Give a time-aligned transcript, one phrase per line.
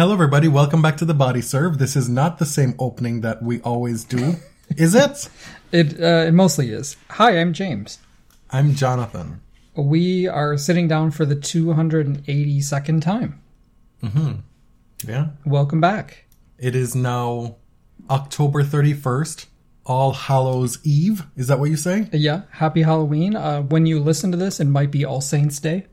[0.00, 0.48] Hello, everybody.
[0.48, 1.76] Welcome back to the Body Serve.
[1.76, 4.36] This is not the same opening that we always do,
[4.70, 5.28] is it?
[5.72, 6.96] It uh, it mostly is.
[7.10, 7.98] Hi, I'm James.
[8.48, 9.42] I'm Jonathan.
[9.76, 13.42] We are sitting down for the 282nd time.
[14.02, 14.32] Mm-hmm.
[15.06, 15.26] Yeah.
[15.44, 16.24] Welcome back.
[16.56, 17.56] It is now
[18.08, 19.48] October 31st,
[19.84, 21.26] All Hallows Eve.
[21.36, 22.08] Is that what you say?
[22.10, 23.36] Yeah, happy Halloween.
[23.36, 25.88] Uh, when you listen to this, it might be All Saints Day.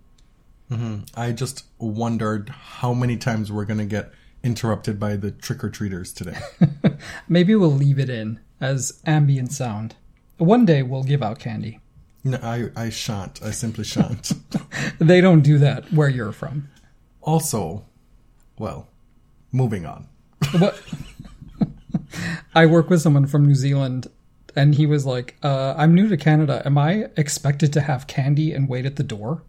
[1.15, 4.11] I just wondered how many times we're going to get
[4.43, 6.37] interrupted by the trick or treaters today.
[7.29, 9.95] Maybe we'll leave it in as ambient sound.
[10.37, 11.79] One day we'll give out candy.
[12.23, 13.41] no, I, I shan't.
[13.43, 14.33] I simply shan't.
[14.99, 16.69] They don't do that where you're from.
[17.21, 17.85] also,
[18.59, 18.87] well,
[19.51, 20.07] moving on.
[20.59, 20.81] But
[22.55, 24.07] I work with someone from New Zealand,
[24.55, 26.61] and he was like, uh, "I'm new to Canada.
[26.65, 29.43] Am I expected to have candy and wait at the door?"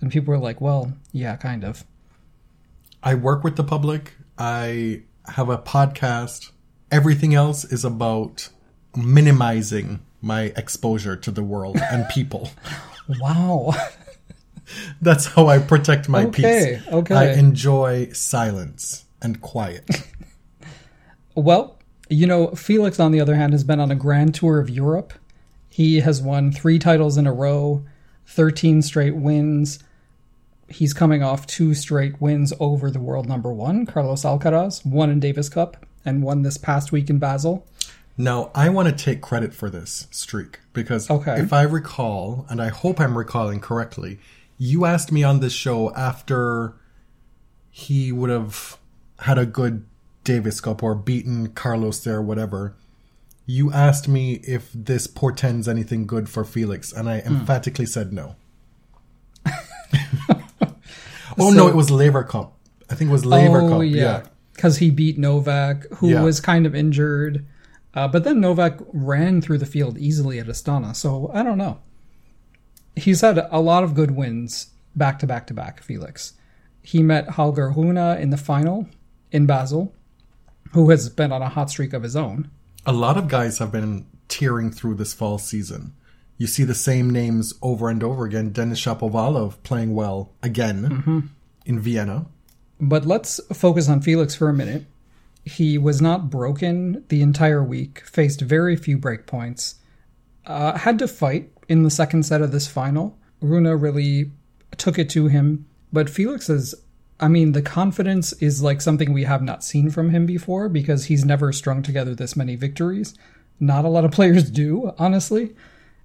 [0.00, 1.84] And people were like, "Well, yeah, kind of."
[3.02, 4.14] I work with the public.
[4.38, 6.50] I have a podcast.
[6.90, 8.48] Everything else is about
[8.96, 12.50] minimizing my exposure to the world and people.
[13.20, 13.74] Wow.
[15.00, 16.88] That's how I protect my Okay, peace.
[16.92, 17.14] okay.
[17.14, 19.86] I enjoy silence and quiet.
[21.34, 24.68] Well, you know, Felix, on the other hand, has been on a grand tour of
[24.68, 25.12] Europe.
[25.68, 27.84] He has won three titles in a row,
[28.26, 29.78] 13 straight wins.
[30.68, 35.20] He's coming off two straight wins over the world number one, Carlos Alcaraz, one in
[35.20, 37.66] Davis Cup and one this past week in Basel.
[38.16, 41.40] now, I want to take credit for this streak because Okay.
[41.40, 44.18] if I recall, and I hope I'm recalling correctly,
[44.58, 46.74] you asked me on this show after
[47.70, 48.76] he would have
[49.20, 49.84] had a good
[50.24, 52.74] Davis Cup or beaten Carlos there, whatever.
[53.46, 57.36] You asked me if this portends anything good for Felix, and I hmm.
[57.36, 58.34] emphatically said no.
[61.38, 62.56] oh no, it was Laver Cup.
[62.90, 63.82] I think it was Laver Cup.
[63.84, 64.22] yeah.
[64.54, 66.22] Because he beat Novak, who Yeah.
[66.22, 67.46] was kind of injured.
[67.94, 70.94] Uh, but then Novak ran through the field easily at Astana.
[70.96, 71.78] So I don't know.
[72.96, 76.32] He's had a lot of good wins back to back to back, Felix.
[76.82, 78.88] He met Holger Rune in the final
[79.30, 79.94] in Basel,
[80.72, 82.50] who has been on a hot streak of his own.
[82.86, 85.92] A lot of guys have been tearing through this fall season.
[86.38, 88.50] You see the same names over and over again.
[88.50, 91.30] Denis Shapovalov playing well again
[91.66, 92.26] in Vienna.
[92.80, 94.86] But let's focus on Felix for a minute.
[95.44, 99.76] He was not broken the entire week, faced very few break points,
[100.46, 103.18] uh, had to fight in the second set of this final.
[103.40, 104.30] Rune really
[104.76, 106.74] took it to him, but Felix is,
[107.18, 111.06] I mean, the confidence is like something we have not seen from him before because
[111.06, 113.14] he's never strung together this many victories.
[113.58, 115.54] Not a lot of players do, honestly.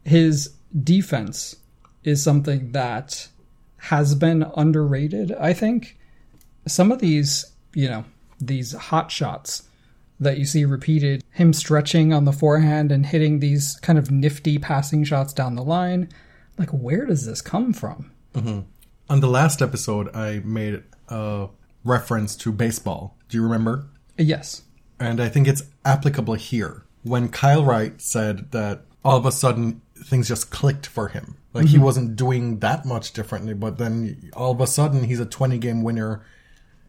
[0.06, 0.53] His
[0.84, 1.56] defense
[2.03, 3.28] is something that
[3.78, 5.97] has been underrated, I think
[6.66, 8.06] some of these, you know,
[8.40, 9.63] these hot shots
[10.19, 14.58] that you see repeated, him stretching on the forehand and hitting these kind of nifty
[14.58, 16.09] passing shots down the line,
[16.58, 18.12] like where does this come from?
[18.34, 18.62] Mm-hmm.
[19.09, 21.50] On the last episode, I made a
[21.84, 23.18] reference to baseball.
[23.28, 23.90] Do you remember?
[24.18, 24.62] Yes.
[25.00, 26.86] And I think it's applicable here.
[27.03, 31.38] When Kyle Wright said that all of a sudden things just clicked for him.
[31.54, 31.84] Like he mm-hmm.
[31.84, 35.84] wasn't doing that much differently, but then all of a sudden he's a 20 game
[35.84, 36.26] winner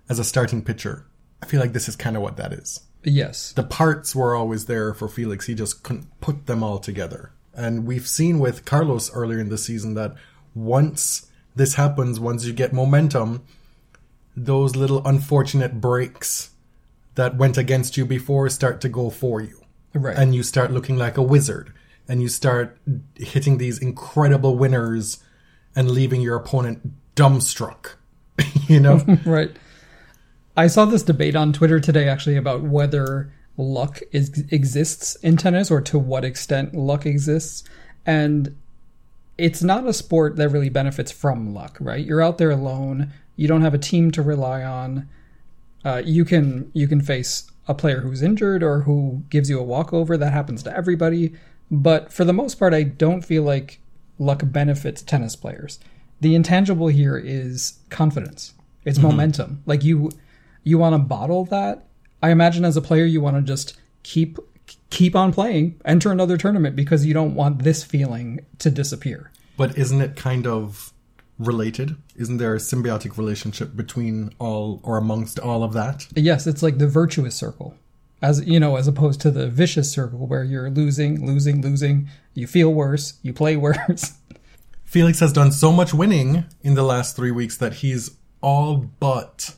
[0.09, 1.07] as a starting pitcher.
[1.43, 2.81] I feel like this is kind of what that is.
[3.03, 3.53] Yes.
[3.53, 5.47] The parts were always there for Felix.
[5.47, 7.33] He just couldn't put them all together.
[7.53, 10.15] And we've seen with Carlos earlier in the season that
[10.55, 13.45] once this happens, once you get momentum,
[14.37, 16.51] those little unfortunate breaks
[17.15, 19.61] that went against you before start to go for you.
[19.93, 20.17] Right.
[20.17, 21.73] And you start looking like a wizard.
[22.09, 22.79] And you start
[23.15, 25.23] hitting these incredible winners
[25.75, 27.95] and leaving your opponent dumbstruck.
[28.69, 29.05] you know?
[29.25, 29.51] right.
[30.57, 35.71] I saw this debate on Twitter today actually about whether luck is, exists in tennis
[35.71, 37.65] or to what extent luck exists.
[38.07, 38.57] And
[39.37, 42.05] it's not a sport that really benefits from luck, right?
[42.05, 43.13] You're out there alone.
[43.37, 45.09] You don't have a team to rely on.
[45.85, 49.63] Uh, you can you can face a player who's injured or who gives you a
[49.63, 50.17] walkover.
[50.17, 51.35] That happens to everybody.
[51.71, 53.81] But for the most part, I don't feel like
[54.19, 55.79] luck benefits tennis players.
[56.21, 58.55] The intangible here is confidence.
[58.85, 59.09] It's mm-hmm.
[59.09, 59.63] momentum.
[59.67, 60.11] Like you
[60.63, 61.87] you want to bottle that.
[62.23, 64.39] I imagine as a player you want to just keep
[64.91, 69.31] keep on playing, enter another tournament because you don't want this feeling to disappear.
[69.57, 70.93] But isn't it kind of
[71.39, 71.97] related?
[72.17, 76.07] Isn't there a symbiotic relationship between all or amongst all of that?
[76.15, 77.77] Yes, it's like the virtuous circle.
[78.25, 82.47] As you know, as opposed to the vicious circle where you're losing, losing, losing, you
[82.47, 84.15] feel worse, you play worse.
[84.83, 89.55] Felix has done so much winning in the last three weeks that he's all but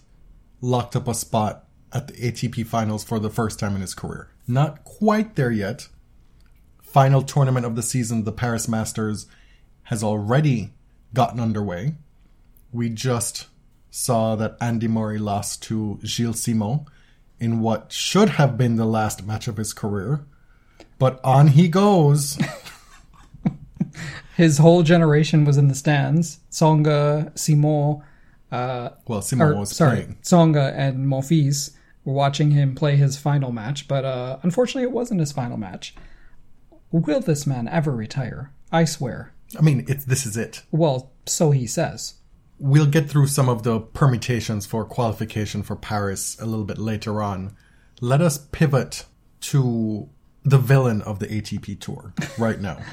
[0.60, 4.32] locked up a spot at the ATP finals for the first time in his career.
[4.48, 5.86] Not quite there yet.
[6.82, 9.28] Final tournament of the season, the Paris Masters,
[9.84, 10.72] has already
[11.14, 11.94] gotten underway.
[12.72, 13.46] We just
[13.92, 16.86] saw that Andy Murray lost to Gilles Simon
[17.38, 20.24] in what should have been the last match of his career.
[20.98, 22.38] But on he goes.
[24.36, 26.40] His whole generation was in the stands.
[26.50, 28.02] Tsonga, Simon,
[28.52, 30.18] uh, Well, Simon or, was sorry, playing.
[30.22, 31.74] Tsonga and Monfils
[32.04, 35.94] were watching him play his final match, but uh, unfortunately it wasn't his final match.
[36.92, 38.52] Will this man ever retire?
[38.70, 39.32] I swear.
[39.58, 40.62] I mean, it's, this is it.
[40.70, 42.14] Well, so he says.
[42.58, 47.22] We'll get through some of the permutations for qualification for Paris a little bit later
[47.22, 47.54] on.
[48.00, 49.04] Let us pivot
[49.42, 50.08] to
[50.42, 52.78] the villain of the ATP Tour right now.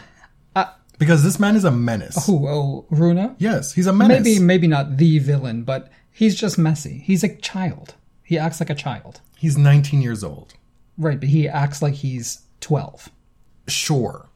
[0.55, 0.65] Uh,
[0.99, 2.27] because this man is a menace.
[2.27, 2.47] Who?
[2.47, 3.35] Oh, Rune?
[3.39, 4.23] Yes, he's a menace.
[4.23, 6.99] Maybe, maybe not the villain, but he's just messy.
[7.03, 7.95] He's a child.
[8.21, 9.19] He acts like a child.
[9.35, 10.53] He's 19 years old.
[10.95, 13.09] Right, but he acts like he's 12.
[13.67, 14.29] Sure.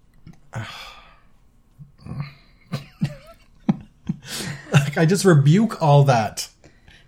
[4.74, 6.50] Like, I just rebuke all that.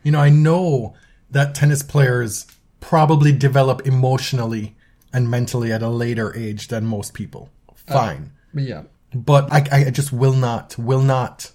[0.04, 0.96] You know, I know
[1.32, 2.48] that tennis players
[2.80, 4.76] probably develop emotionally
[5.12, 7.50] and mentally at a later age than most people.
[7.88, 8.32] Uh, Fine.
[8.54, 8.84] But yeah.
[9.14, 11.52] but I, I just will not, will not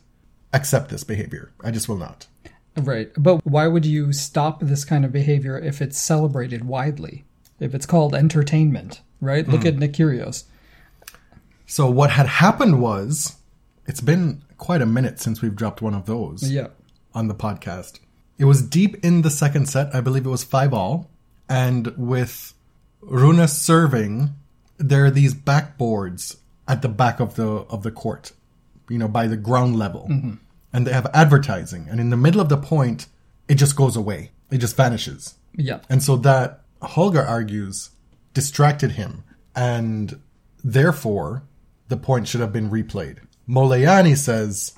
[0.53, 1.53] accept this behavior.
[1.63, 2.27] I just will not.
[2.77, 3.11] Right.
[3.17, 7.25] But why would you stop this kind of behavior if it's celebrated widely?
[7.61, 9.49] If it's called entertainment, right?
[9.49, 9.67] Look mm.
[9.67, 10.45] at Nick Kyrgios.
[11.67, 13.37] So what had happened was,
[13.87, 16.69] it's been quite a minute since we've dropped one of those Yeah.
[17.15, 18.01] on the podcast.
[18.39, 19.95] It was deep in the second set.
[19.95, 21.11] I believe it was five all.
[21.49, 22.55] And with
[23.01, 24.31] Rune serving,
[24.79, 26.37] there are these backboards
[26.67, 28.33] at the back of the of the court,
[28.89, 30.09] you know, by the ground level.
[30.11, 30.35] Mm-hmm.
[30.73, 31.87] And they have advertising.
[31.89, 33.07] And in the middle of the point,
[33.47, 34.31] it just goes away.
[34.51, 35.35] It just vanishes.
[35.55, 35.81] Yeah.
[35.89, 37.91] And so that, Holger argues,
[38.33, 39.23] distracted him.
[39.55, 40.19] And
[40.65, 41.45] therefore,
[41.89, 43.19] the point should have been replayed.
[43.47, 44.73] Mo Lahyani says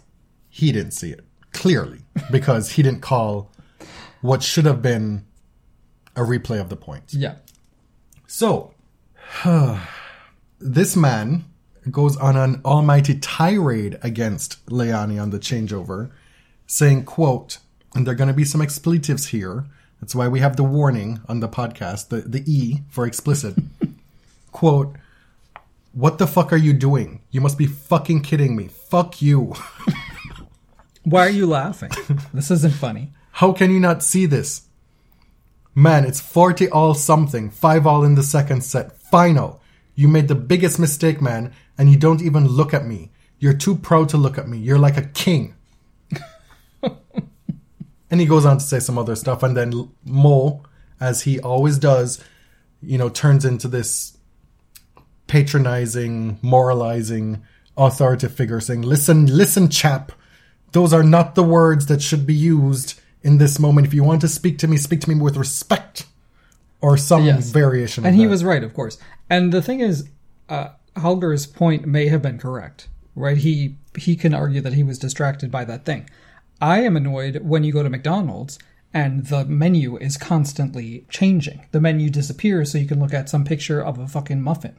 [0.49, 3.51] he didn't see it, clearly, because he didn't call
[4.21, 5.25] what should have been
[6.17, 7.13] a replay of the point.
[7.13, 7.37] Yeah.
[8.27, 8.75] So,
[10.59, 11.45] this man
[11.91, 16.11] goes on an almighty tirade against Lahyani on the changeover,
[16.67, 17.59] saying, quote,
[17.95, 19.67] and there are going to be some expletives here.
[20.01, 23.55] That's why we have the warning on the podcast, the, the E for explicit.
[24.53, 24.97] quote,
[25.97, 27.23] what the fuck are you doing?
[27.31, 28.69] You must be fucking kidding me.
[28.69, 29.55] Fuck you.
[31.05, 31.91] Why are you laughing?
[32.35, 33.15] this isn't funny.
[33.33, 34.69] How can you not see this?
[35.75, 38.93] Man, it's 40 all something, 5 all in the second set.
[38.93, 39.63] Final.
[39.95, 43.11] You made the biggest mistake, man, and you don't even look at me.
[43.39, 44.59] You're too proud to look at me.
[44.59, 45.55] You're like a king.
[46.83, 50.63] and he goes on to say some other stuff, and then Mo,
[51.01, 52.23] as he always does,
[52.83, 54.16] you know, turns into this
[55.27, 57.43] patronizing, moralizing,
[57.77, 60.13] authoritative figure saying, Listen, listen, chap.
[60.73, 63.87] Those are not the words that should be used in this moment.
[63.87, 66.07] If you want to speak to me, speak to me with respect.
[66.83, 67.51] Or some Yes.
[67.51, 68.31] variation of And he that.
[68.31, 68.99] was right, of course.
[69.31, 70.05] And the thing is,
[70.49, 73.37] uh, Holger's point may have been correct, right?
[73.37, 76.09] He he can argue that he was distracted by that thing.
[76.61, 78.59] I am annoyed when you go to McDonald's
[78.93, 81.63] and the menu is constantly changing.
[81.73, 84.77] The menu disappears so you can look at some picture of a fucking muffin.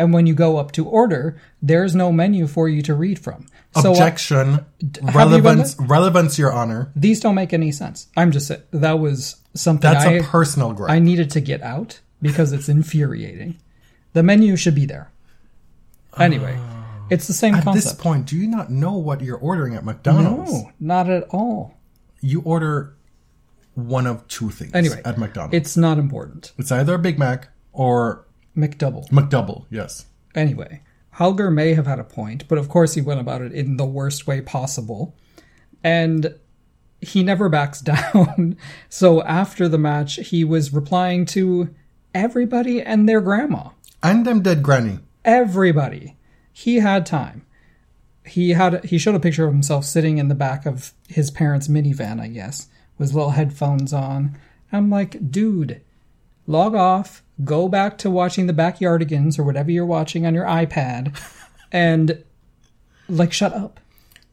[0.00, 3.46] And when you go up to order, there's no menu for you to read from.
[3.74, 4.64] So uh, Objection.
[4.80, 6.90] you relevance, relevance, Your Honor.
[6.96, 8.08] these don't make any sense.
[8.16, 10.90] I'm just saying that was something That's I, a personal gripe.
[10.90, 13.58] I needed to get out because it's infuriating.
[14.14, 15.12] The menu should be there.
[16.18, 16.58] Anyway,
[17.10, 20.50] it's the same At this point, do you not know what you're ordering at McDonald's?
[20.50, 21.76] no, not at all.
[22.22, 22.94] You order
[23.74, 25.54] one of two things Anyway, at McDonald's.
[25.54, 26.52] It's not important.
[26.56, 28.24] it's either a Big Mac or
[28.56, 29.08] McDouble.
[29.10, 29.66] McDouble.
[29.70, 30.06] Yes.
[30.34, 33.76] Anyway, Holger may have had a point, but of course he went about it in
[33.76, 35.16] the worst way possible.
[35.82, 36.34] And
[37.00, 38.56] he never backs down.
[38.88, 41.74] so after the match, he was replying to
[42.14, 43.70] everybody and their grandma.
[44.02, 44.98] And them dead granny.
[45.24, 46.16] everybody.
[46.52, 47.46] He had time.
[48.26, 51.68] He had he showed a picture of himself sitting in the back of his parents'
[51.68, 54.36] minivan, I guess, with little headphones on.
[54.70, 55.80] I'm like, dude,
[56.50, 61.16] log off, go back to watching the Backyardigans or whatever you're watching on your iPad,
[61.72, 62.24] and
[63.08, 63.78] like shut up.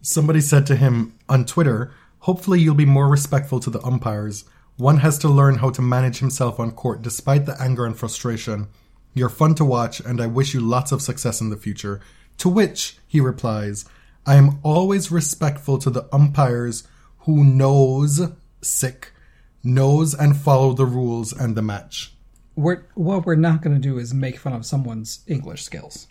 [0.02, 4.44] Somebody said to him on Twitter, Hopefully, you'll be more respectful to the umpires.
[4.76, 8.68] One has to learn how to manage himself on court despite the anger and frustration.
[9.14, 12.02] You're fun to watch, and I wish you lots of success in the future.
[12.40, 13.86] To which he replies,
[14.26, 16.88] I am always respectful to the umpires
[17.20, 18.22] who knows,
[18.62, 19.14] sick,
[19.68, 22.14] knows and follow the rules and the match.
[22.56, 26.08] We're, what we're not going to do is make fun of someone's English skills.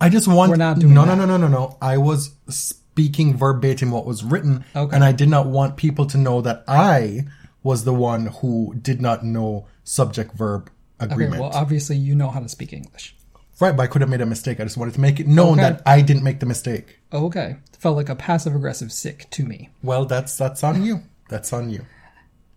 [0.00, 1.16] I just want We're not doing no, that.
[1.16, 1.76] no, no, no, no, no.
[1.80, 4.94] I was speaking verbatim what was written, Okay.
[4.94, 7.26] and I did not want people to know that I
[7.62, 10.70] was the one who did not know subject verb
[11.00, 11.40] Okay, agreement.
[11.40, 13.14] well, obviously you know how to speak English.
[13.60, 14.58] right, but I could have made a mistake.
[14.60, 15.62] I just wanted to make it known Okay.
[15.70, 16.98] that I didn't make the mistake.
[17.12, 19.70] Okay, felt like a passive aggressive sick to me.
[19.82, 21.02] Well, that's that's on you.
[21.28, 21.84] That's on you.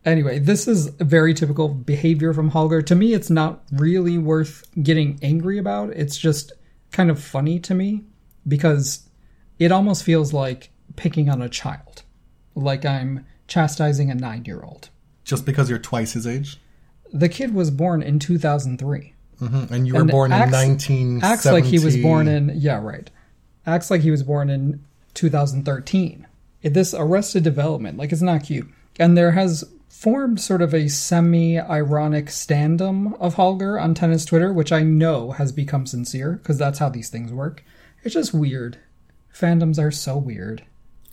[0.07, 2.81] Anyway, this is very typical behavior from Holger.
[2.81, 5.89] To me, it's not really worth getting angry about.
[5.89, 6.53] It's just
[6.93, 8.05] kind of funny to me
[8.47, 9.09] because
[9.59, 12.03] it almost feels like picking on a child,
[12.55, 14.89] like I'm chastising a nine year old.
[15.25, 16.57] Just because you're twice his age,
[17.13, 19.13] The kid was born in 2003.
[19.41, 19.69] Mhm.
[19.71, 21.21] and you were And born acts- in 1970.
[21.33, 23.09] Acts like he was born in, yeah, right.
[23.67, 24.79] Acts like he was born in
[25.13, 26.25] 2013.
[26.63, 28.67] This arrested development, like, it's not cute.
[28.99, 34.53] And there has formed sort of a semi ironic standum of Holger on tennis Twitter,
[34.53, 37.63] which I know has become sincere because that's how these things work.
[38.03, 38.77] It's just weird.
[39.33, 40.63] Fandoms are so weird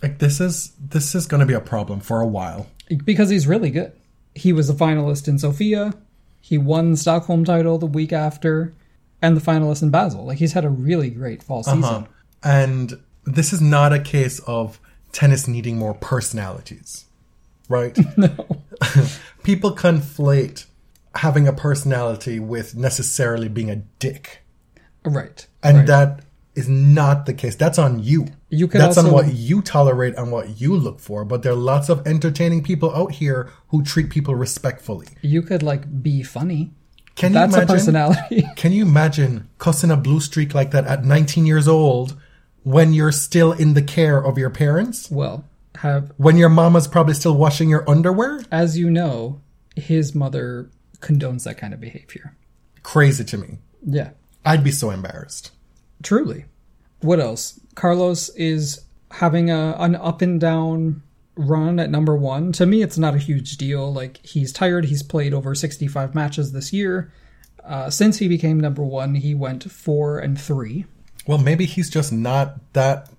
[0.02, 2.66] Like this is this is going to be a problem for a while.
[3.04, 3.92] because he's really good.
[4.34, 5.94] He was a finalist in Sofia.
[6.40, 8.74] He won the Stockholm title the week after,
[9.22, 10.24] and the finalist in Basel.
[10.24, 11.84] Like he's had a really great fall season.
[11.84, 12.06] Uh-huh.
[12.42, 14.78] And this is not a case of
[15.12, 17.06] tennis needing more personalities,
[17.68, 17.96] right?
[18.16, 18.62] No.
[19.42, 20.66] People conflate
[21.14, 24.42] having a personality with necessarily being a dick.
[25.04, 25.46] Right.
[25.62, 25.86] And right.
[25.86, 26.20] that
[26.54, 27.56] is not the case.
[27.56, 28.26] That's on you.
[28.48, 31.24] You could That's also- on what you tolerate and what you look for.
[31.24, 35.08] But there are lots of entertaining people out here who treat people respectfully.
[35.22, 36.72] you could like be funny.
[37.16, 38.44] Can That's you a personality.
[38.56, 42.16] Can you imagine cussing a blue streak like that at 19 years old
[42.64, 45.10] when you're still in the care of your parents?
[45.10, 45.44] well,
[45.76, 48.42] have When your mama's probably still washing your underwear?
[48.50, 49.40] as you know,
[49.76, 52.36] his mother condones that kind of behavior.
[52.82, 53.58] Crazy to me.
[53.84, 54.10] Yeah.
[54.44, 55.50] I'd be so embarrassed.
[56.02, 56.44] Truly.
[57.00, 57.58] What else?
[57.74, 61.02] Carlos is having a an up and down
[61.36, 62.52] run at number one.
[62.52, 63.92] To me, it's not a huge deal.
[63.92, 64.86] Like he's tired.
[64.86, 67.12] He's played over sixty five matches this year.
[67.64, 70.84] Uh, since he became number one, he went four and three.
[71.26, 73.10] Well, maybe he's just not that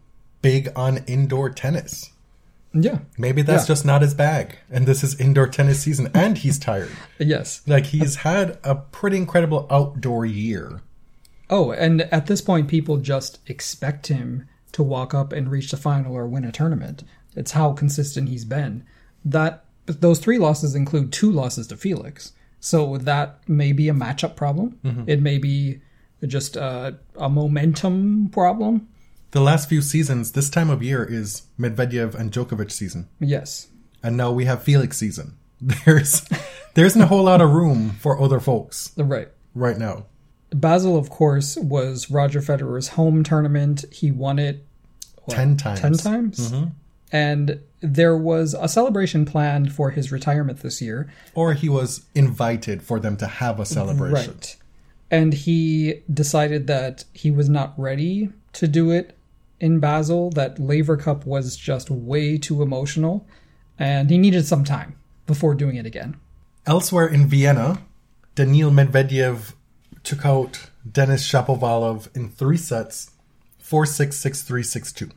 [0.41, 2.11] big on indoor tennis.
[2.75, 2.99] Yeah.
[3.17, 3.67] Maybe that's Yeah.
[3.73, 4.57] just not his bag.
[4.69, 6.91] And this is indoor tennis season and he's tired.
[7.19, 7.61] Yes.
[7.65, 10.81] Like he's had a pretty incredible outdoor year.
[11.49, 15.77] Oh, and at this point, people just expect him to walk up and reach the
[15.77, 17.03] final or win a tournament.
[17.35, 18.83] It's how consistent he's been.
[19.23, 24.35] That those three losses include two losses to Felix, so that may be a matchup
[24.35, 24.79] problem.
[24.83, 25.03] Mm-hmm.
[25.07, 25.81] It may be
[26.25, 28.87] just a, a momentum problem.
[29.35, 33.09] The last few seasons, this time of year is Medvedev and Djokovic season.
[33.19, 33.67] Yes,
[34.01, 35.37] And now we have Felix season.
[35.61, 36.25] There's
[36.73, 39.27] there isn't a whole lot of room for other folks right.
[39.53, 40.05] right now.
[40.51, 43.83] Basel, of course, was Roger Federer's home tournament.
[43.91, 44.65] He won it
[45.25, 45.81] what, 10 times.
[45.81, 46.51] 10 times?
[46.51, 46.69] Mm-hmm.
[47.11, 51.11] And there was a celebration planned for his retirement this year.
[51.33, 54.35] Or he was invited for them to have a celebration.
[54.35, 54.55] Right.
[55.11, 59.17] And he decided that he was not ready to do it
[59.59, 63.27] in Basel, that Laver Cup was just way too emotional,
[63.79, 64.95] and he needed some time
[65.25, 66.17] before doing it again.
[66.65, 67.79] Elsewhere in Vienna,
[68.35, 69.53] Daniil Medvedev
[70.03, 73.11] took out Denis Shapovalov in three sets
[73.59, 75.09] 4 6 6 3 6 2.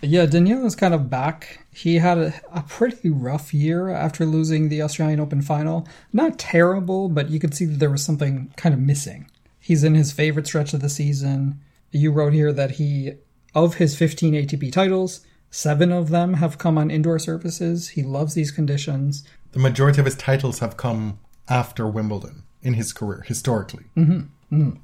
[0.00, 1.66] Yeah, Daniil is kind of back.
[1.72, 5.88] He had a, a pretty rough year after losing the Australian Open final.
[6.12, 9.28] Not terrible, but you could see that there was something kind of missing.
[9.58, 11.60] He's in his favorite stretch of the season.
[11.90, 13.14] You wrote here that he,
[13.54, 17.90] of his 15 ATP titles, seven of them have come on indoor surfaces.
[17.90, 19.24] He loves these conditions.
[19.52, 23.84] The majority of his titles have come after Wimbledon in his career, historically.
[23.96, 24.54] Mm-hmm.
[24.54, 24.78] Mm-hmm.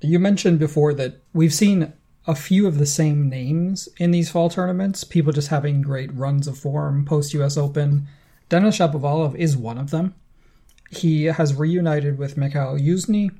[0.00, 1.92] You mentioned before that we've seen
[2.26, 6.46] a few of the same names in these fall tournaments, people just having great runs
[6.46, 8.08] of form post US Open.
[8.48, 10.14] Denis Shapovalov is one of them.
[10.90, 13.30] He has reunited with Mikhail Youzhny.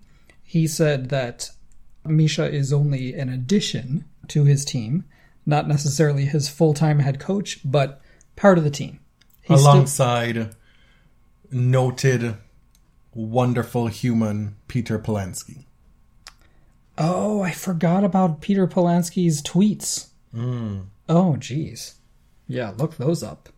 [0.42, 1.50] He said that
[2.04, 5.04] Misha is only an addition to his team,
[5.46, 8.00] not necessarily his full time head coach, but
[8.36, 9.00] part of the team.
[9.42, 10.54] He's still- Alongside
[11.50, 12.36] noted
[13.14, 15.64] wonderful human Peter Polansky.
[16.98, 20.08] Oh, I forgot about Peter Polansky's tweets.
[20.32, 20.80] Hmm.
[21.08, 21.94] Oh, jeez.
[22.46, 23.48] Yeah, look those up.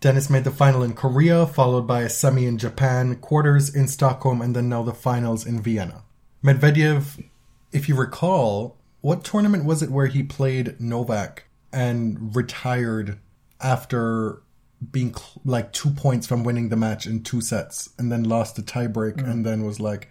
[0.00, 4.42] Denis made the final in Korea, followed by a semi in Japan, quarters in Stockholm,
[4.42, 6.02] and then now the finals in Vienna.
[6.44, 7.24] Medvedev,
[7.72, 13.20] if you recall, what tournament was it where he played Novak and retired
[13.60, 14.42] after
[14.90, 18.56] being cl- like two points from winning the match in two sets and then lost
[18.56, 19.30] the tiebreak mm.
[19.30, 20.08] and then was like,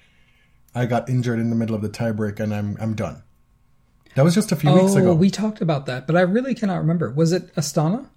[0.73, 3.21] I got injured in the middle of the tiebreak and I'm I'm done.
[4.15, 5.13] That was just a few weeks Oh, ago.
[5.13, 7.11] we talked about that, but I really cannot remember.
[7.11, 8.07] Was it Astana?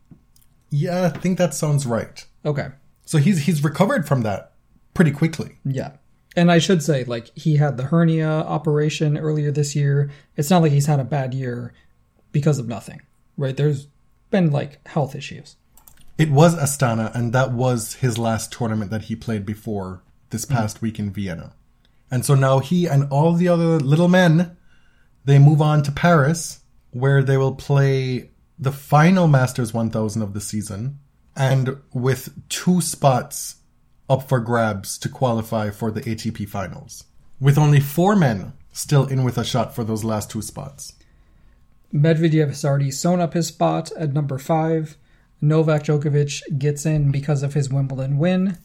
[0.71, 2.25] yeah, I think that sounds right.
[2.47, 2.69] Okay.
[3.05, 4.53] So he's he's recovered from that
[4.95, 5.59] pretty quickly.
[5.65, 5.95] Yeah.
[6.39, 10.09] And I should say, like, he had the hernia operation earlier this year.
[10.37, 11.73] It's not like he's had a bad year
[12.31, 13.03] because of nothing,
[13.37, 13.57] right?
[13.57, 13.89] There's
[14.31, 15.57] been, like, health issues.
[16.17, 20.55] It was Astana, and that was his last tournament that he played before this Hmm.
[20.55, 21.55] past week in Vienna.
[22.09, 24.57] And so now he and all the other little men,
[25.25, 26.61] they move on to Paris,
[26.93, 28.31] where they will play
[28.61, 31.01] the final Masters 1000 of the season,
[31.35, 33.57] and with two spots
[34.09, 37.05] up for grabs to qualify for the ATP finals.
[37.41, 40.95] With only four men still in with a shot for those last two spots.
[41.93, 44.97] Medvedev has already sewn up his spot at number five.
[45.41, 48.59] Novak Djokovic gets in because of his Wimbledon win.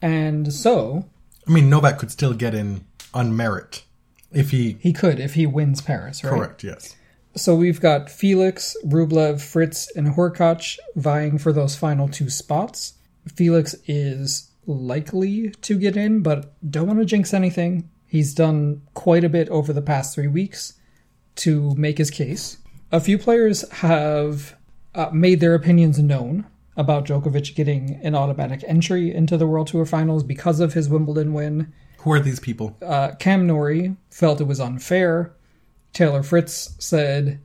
[0.00, 1.06] And so
[1.46, 3.84] I mean, Novak could still get in on merit
[4.32, 4.76] if he.
[4.80, 6.30] he could if he wins Paris, right?
[6.30, 6.96] Correct, yes.
[7.36, 12.94] So we've got Felix, Rublev, Fritz, and Hurkacz vying for those final two spots.
[13.34, 17.88] Felix is likely to get in, but don't want to jinx anything.
[18.06, 20.74] He's done quite a bit over the past three weeks
[21.36, 22.58] to make his case.
[22.92, 24.56] A few players have
[24.94, 29.86] uh, made their opinions known about Djokovic getting an automatic entry into the World Tour
[29.86, 31.72] finals because of his Wimbledon win.
[31.98, 32.76] Who are these people?
[32.82, 35.34] Uh, Cam Norrie felt it was unfair.
[35.92, 37.40] Taylor Fritz said,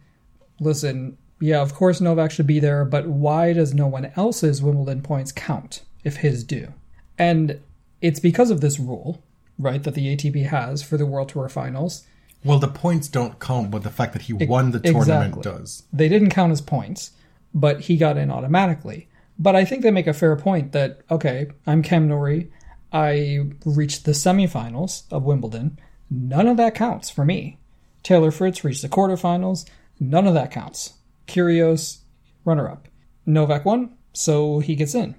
[0.60, 5.02] listen, yeah, of course Novak should be there, but why does no one else's Wimbledon
[5.02, 6.74] points count if his do?
[7.18, 7.62] And
[8.02, 9.22] it's because of this rule,
[9.58, 12.06] right, that the ATP has for the World Tour finals.
[12.44, 15.42] Well, the points don't count, but the fact that he won the tournament exactly.
[15.42, 15.84] does.
[15.92, 17.12] They didn't count as points,
[17.54, 19.08] but he got in automatically.
[19.40, 22.52] But I think they make a fair point that, okay, I'm Cam Norrie.
[22.94, 25.80] I reached the semifinals of Wimbledon.
[26.10, 27.58] None of that counts for me.
[28.04, 29.68] Taylor Fritz reached the quarterfinals.
[30.00, 30.94] None of that counts.
[31.28, 32.00] Kyrgios,
[32.46, 32.88] runner up.
[33.26, 35.16] Novak won, so he gets in.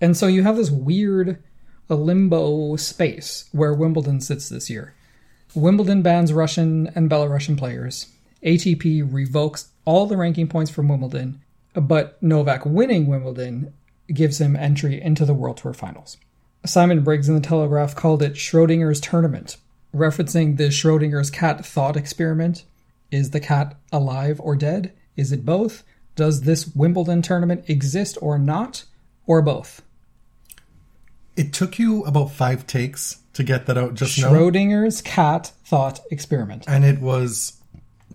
[0.00, 1.42] And so you have this weird
[1.88, 4.94] limbo space where Wimbledon sits this year.
[5.54, 8.06] Wimbledon bans Russian and Belarusian players.
[8.44, 11.40] ATP revokes all the ranking points from Wimbledon,
[11.74, 13.72] but Novak winning Wimbledon
[14.12, 16.18] gives him entry into the World Tour finals.
[16.64, 19.56] Simon Briggs in the Telegraph called it Schrodinger's tournament,
[19.94, 22.64] referencing the Schrodinger's cat thought experiment.
[23.10, 24.92] Is the cat alive or dead?
[25.16, 25.82] Is it both?
[26.14, 28.84] Does this Wimbledon tournament exist or not?
[29.26, 29.82] Or both?
[31.38, 36.00] It took you about five takes to get that out just now, Schrodinger's cat thought
[36.10, 36.64] experiment.
[36.66, 37.52] and it was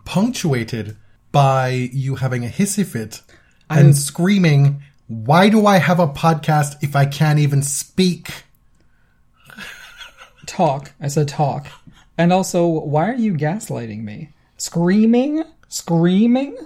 [0.04, 0.98] punctuated
[1.32, 3.22] by you having a hissy fit
[3.70, 8.44] and screaming, "Why do I have a podcast if I can't even speak?"
[10.46, 10.92] Talk.
[11.00, 11.68] I said talk.
[12.18, 14.30] And also, why are you gaslighting me?
[14.58, 15.44] Screaming?
[15.70, 16.58] Screaming?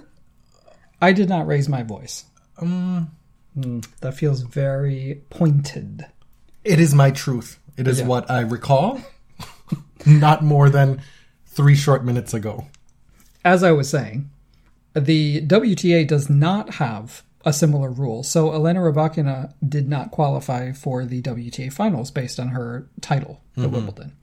[1.00, 2.24] I did not raise my voice.
[2.60, 3.12] Um,
[4.00, 6.06] that feels very pointed.
[6.64, 7.58] It is my truth.
[7.76, 8.06] It is Yeah.
[8.06, 9.00] what I recall,
[10.06, 11.00] not more than
[11.46, 12.66] three short minutes ago.
[13.44, 14.30] As I was saying,
[14.94, 18.22] the WTA does not have a similar rule.
[18.22, 23.62] So Elena Rybakina did not qualify for the WTA finals based on her title at
[23.62, 23.72] mm-hmm.
[23.72, 24.16] Wimbledon.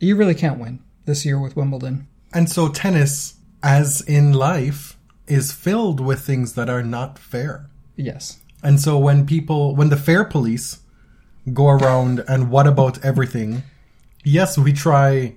[0.00, 2.06] You really can't win this year with Wimbledon.
[2.32, 7.68] And so tennis, as in life, is filled with things that are not fair.
[7.96, 8.38] Yes.
[8.62, 10.80] And so when people, when the fair police
[11.52, 13.62] go around and what about everything,
[14.24, 15.34] yes, we try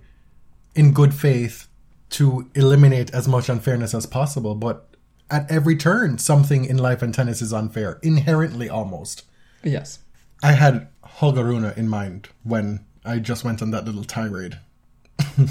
[0.76, 1.68] in good faith
[2.12, 4.88] to eliminate as much unfairness as possible, but
[5.30, 9.24] at every turn, something in life and tennis is unfair, inherently almost.
[9.64, 10.00] Yes.
[10.42, 14.60] I had Holger Rune in mind when I just went on that little tirade.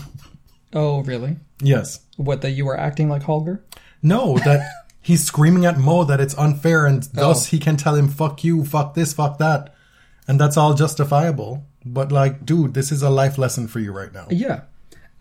[0.73, 1.37] Oh, really?
[1.61, 2.01] Yes.
[2.16, 3.64] What, that you were acting like Holger?
[4.03, 4.69] No, that
[5.01, 7.51] he's screaming at Mo that it's unfair and thus Oh.
[7.51, 9.73] he can tell him, fuck you, fuck this, fuck that.
[10.29, 11.65] And that's all justifiable.
[11.85, 14.27] But like, dude, this is a life lesson for you right now.
[14.31, 14.62] Yeah.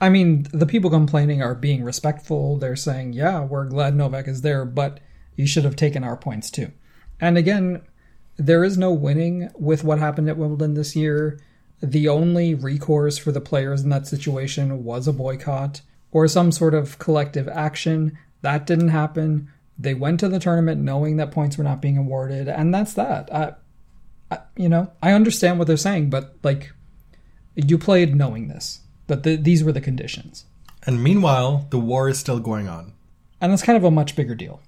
[0.01, 2.57] I mean, the people complaining are being respectful.
[2.57, 4.99] They're saying, yeah, we're glad Novak is there, but
[5.35, 6.71] you should have taken our points too.
[7.21, 7.81] And again,
[8.37, 11.39] there is no winning with what happened at Wimbledon this year.
[11.81, 16.73] the only recourse for the players in that situation was a boycott or some sort
[16.73, 18.17] of collective action.
[18.41, 19.51] That didn't happen.
[19.77, 23.59] They went to the tournament knowing that points were not being awarded, and that's that.
[24.57, 26.71] You know, I understand what they're saying, but like,
[27.55, 30.45] you played knowing this that the, these were the conditions,
[30.87, 32.93] And meanwhile, the war is still going on.
[33.41, 34.61] and that's kind of a much bigger deal.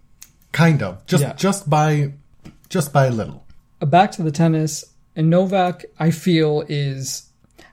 [0.52, 1.06] Kind of.
[1.06, 1.34] Just Yeah.
[1.34, 2.14] just by
[2.70, 3.44] just by a little.
[3.82, 7.30] Uh, back to the tennis and Novak I feel is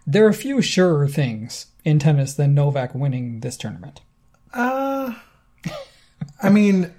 [0.07, 4.01] there are a few surer things in tennis than Novak winning this tournament.
[4.53, 5.15] Uh
[6.43, 6.93] I mean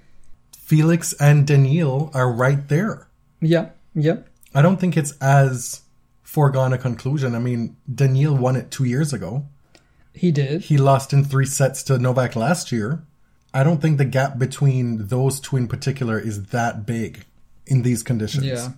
[0.58, 3.08] Felix and Daniil are right there.
[3.40, 4.18] Yeah, yeah.
[4.56, 5.82] I don't think it's as
[6.22, 7.34] foregone a conclusion.
[7.34, 9.46] I mean, Daniil won it two years ago.
[10.14, 10.62] He did.
[10.62, 13.04] He lost in three sets to Novak last year.
[13.52, 17.24] I don't think the gap between those two in particular is that big
[17.66, 18.46] in these conditions.
[18.46, 18.70] Yeah.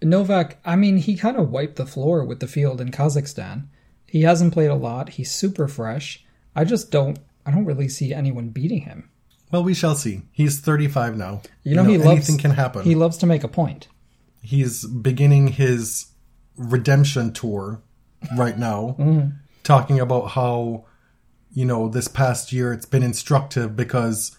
[0.00, 3.66] Novak, I mean, he kind of wiped the floor with the field in Kazakhstan.
[4.06, 5.10] He hasn't played a lot.
[5.10, 6.24] He's super fresh.
[6.54, 9.08] I just don't I don't really see anyone beating him.
[9.50, 10.22] Well, we shall see.
[10.30, 11.40] He's 35 now.
[11.64, 12.82] You know, he loves anything can happen.
[12.82, 13.88] He loves to make a point.
[14.42, 16.06] He's beginning his
[16.56, 17.82] redemption tour
[18.36, 19.30] right now, Mm-hmm.
[19.62, 20.84] talking about how,
[21.52, 24.36] you know, this past year it's been instructive because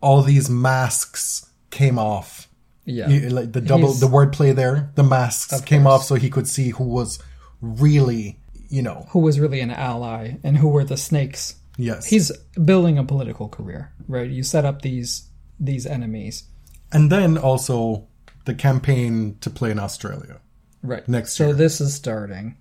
[0.00, 2.48] all these masks came off.
[2.84, 3.08] Yeah.
[3.08, 6.00] You- like the double, He's- the wordplay there, the masks Of came course.
[6.00, 7.18] off so he could see who was
[7.60, 8.38] really,
[8.68, 11.54] you know, who was really an ally and who were the snakes.
[11.78, 12.04] yes.
[12.06, 12.30] He's
[12.64, 14.28] building a political career, right?
[14.30, 15.28] You set up these
[15.60, 16.44] these enemies.
[16.92, 18.06] and then also
[18.44, 20.40] the campaign to play in Australia.
[20.82, 21.06] Right.
[21.08, 21.54] Next so year.
[21.54, 22.56] this is starting.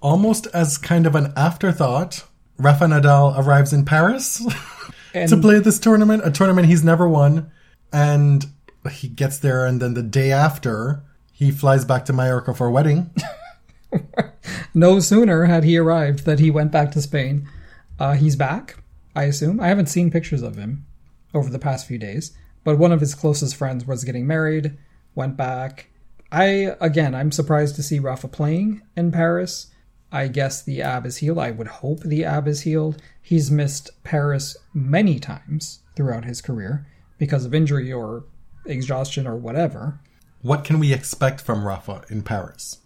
[0.00, 2.24] Almost as kind of an afterthought,
[2.58, 4.44] Rafa Nadal arrives in Paris
[5.12, 7.50] to play this tournament, a tournament he's never won.
[7.92, 8.46] And
[8.90, 12.70] he gets there, and then the day after, he flies back to Mallorca for a
[12.70, 13.10] wedding.
[14.74, 17.48] no sooner had he arrived that he went back to Spain.
[17.98, 18.76] Uh, he's back,
[19.14, 19.60] I assume.
[19.60, 20.84] I haven't seen pictures of him
[21.34, 24.76] over the past few days, but one of his closest friends was getting married,
[25.16, 25.88] went back.
[26.30, 29.68] I again, I'm surprised to see Rafa playing in Paris.
[30.12, 31.38] I guess the ab is healed.
[31.38, 33.02] I would hope the ab is healed.
[33.20, 36.86] He's missed Paris many times throughout his career
[37.18, 38.24] because of injury or
[38.66, 40.00] exhaustion or whatever.
[40.42, 42.78] What can we expect from Rafa in Paris?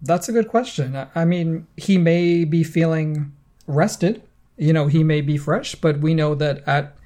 [0.00, 0.96] That's a good question.
[1.14, 3.32] I- mean, he may be feeling
[3.66, 4.22] rested.
[4.56, 6.96] You know, he may be fresh, but we know that at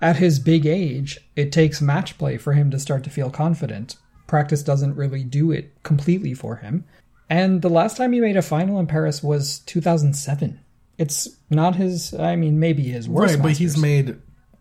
[0.00, 3.96] at his big age, it takes match play for him to start to feel confident.
[4.26, 6.84] Practice doesn't really do it completely for him.
[7.28, 10.60] And the last time he made a final in Paris was 2007.
[10.98, 12.12] It's not his.
[12.14, 13.34] I mean, maybe his worst.
[13.34, 14.16] right, but he's made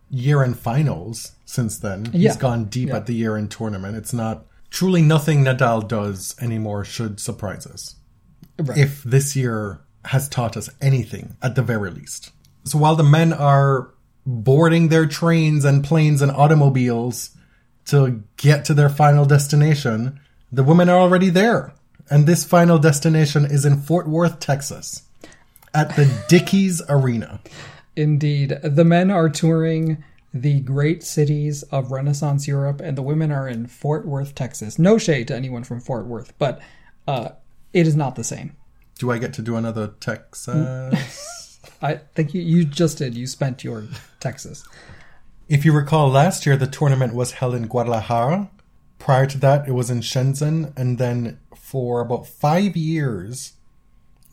[0.10, 2.06] year end finals since then.
[2.06, 2.36] He's Yeah.
[2.38, 2.98] gone deep Yeah.
[2.98, 3.96] at the year end tournament.
[3.98, 7.96] It's not truly nothing Nadal does anymore should surprise us.
[8.60, 8.78] Right.
[8.78, 12.32] If this year has taught us anything, at the very least.
[12.66, 13.90] So while the men are
[14.30, 17.32] boarding their trains and planes and automobiles
[17.86, 20.20] to get to their final destination,
[20.52, 21.74] the women are already there.
[22.10, 25.04] And this final destination is in Fort Worth, Texas,
[25.74, 27.40] at the Dickies Arena.
[27.96, 28.60] Indeed.
[28.64, 33.66] The men are touring the great cities of Renaissance Europe, and the women are in
[33.66, 34.78] Fort Worth, Texas.
[34.78, 36.62] No shade to anyone from Fort Worth, but
[37.08, 37.30] uh,
[37.74, 38.56] it is not the same.
[39.00, 41.49] Do I get to do another Texas?
[41.82, 43.16] I think you, you just did.
[43.16, 43.86] You spent your
[44.20, 44.68] Texas.
[45.48, 48.50] if you recall, last year the tournament was held in Guadalajara.
[48.98, 50.74] Prior to that, it was in Shenzhen.
[50.78, 53.54] And then for about five years,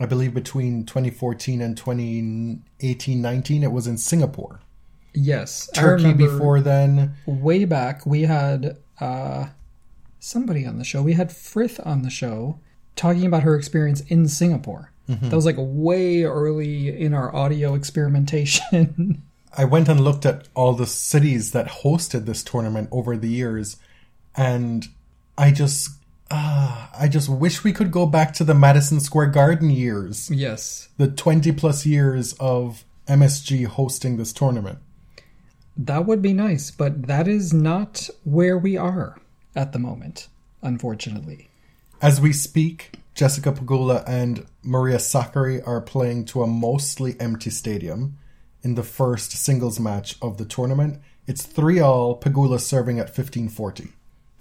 [0.00, 4.60] I believe between 2014 and 2018 19, it was in Singapore.
[5.14, 5.70] Yes.
[5.72, 7.14] Turkey before then.
[7.24, 9.46] way back, we had uh,
[10.18, 11.02] somebody on the show.
[11.02, 12.60] We had Frith on the show
[12.96, 14.92] talking about her experience in Singapore.
[15.08, 19.22] That was like way early in our audio experimentation.
[19.56, 23.76] I went and looked at all the cities that hosted this tournament over the years,
[24.34, 24.86] and
[25.38, 25.90] I just,
[26.30, 30.88] ah, I just wish we could go back to the Madison Square Garden years, yes.
[30.98, 34.78] the 20 plus years of MSG hosting this tournament.
[35.76, 39.18] That would be nice, but that is not where we are
[39.54, 40.28] at the moment,
[40.62, 41.48] unfortunately.
[42.02, 48.18] As we speak, Jessica Pegula and Maria Sakkari are playing to a mostly empty stadium
[48.62, 51.00] in the first singles match of the tournament.
[51.26, 53.88] It's 3 all, Pagula serving at 1540.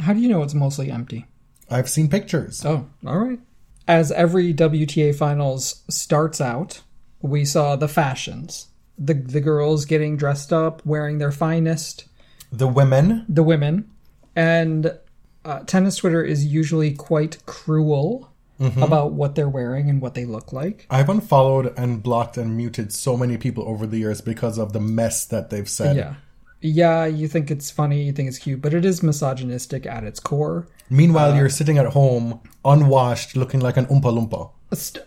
[0.02, 1.26] How do you know it's mostly empty?
[1.72, 2.66] I've seen pictures.
[2.66, 3.40] Oh, all right.
[3.88, 6.82] As every WTA finals starts out,
[7.22, 8.68] we saw the fashions.
[8.98, 12.06] The the girls getting dressed up, wearing their finest,
[12.52, 13.90] The women the women,
[14.36, 14.98] and
[15.46, 20.54] uh, tennis Twitter is usually quite cruel about what they're wearing and what they look
[20.54, 20.86] like.
[20.90, 24.80] I've unfollowed and blocked and muted so many people over the years because of the
[24.80, 25.96] mess that they've said.
[25.98, 26.16] Yeah.
[26.62, 30.20] Yeah, you think it's funny, you think it's cute, but it is misogynistic at its
[30.20, 30.68] core.
[30.90, 34.50] Meanwhile, Uh, you're sitting at home, unwashed, looking like an Oompa Loompa.
[34.74, 35.06] St-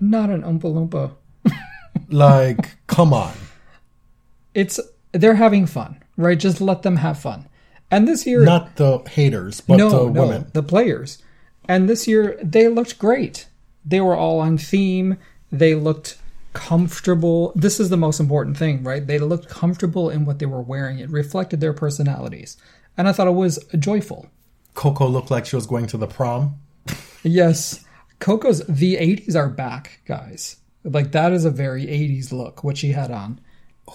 [0.00, 1.12] not an Oompa Loompa.
[2.10, 3.34] Like, come on.
[4.54, 4.80] It's
[5.12, 6.38] they're having fun, right?
[6.38, 7.48] Just let them have fun.
[7.90, 10.46] And this year, Not the haters, but no, the no, women.
[10.52, 11.18] the players.
[11.68, 13.46] And this year, they looked great.
[13.84, 15.18] They were all on theme.
[15.52, 16.18] They looked
[16.54, 17.52] comfortable.
[17.54, 19.06] This is the most important thing, right?
[19.06, 20.98] They looked comfortable in what they were wearing.
[20.98, 22.56] It reflected their personalities.
[22.96, 24.28] And I thought it was joyful.
[24.74, 26.56] Coco looked like she was going to the prom.
[27.22, 27.84] Yes,
[28.18, 30.56] Coco's the 80s are back, guys.
[30.84, 33.40] Like that is a very 80s look what she had on.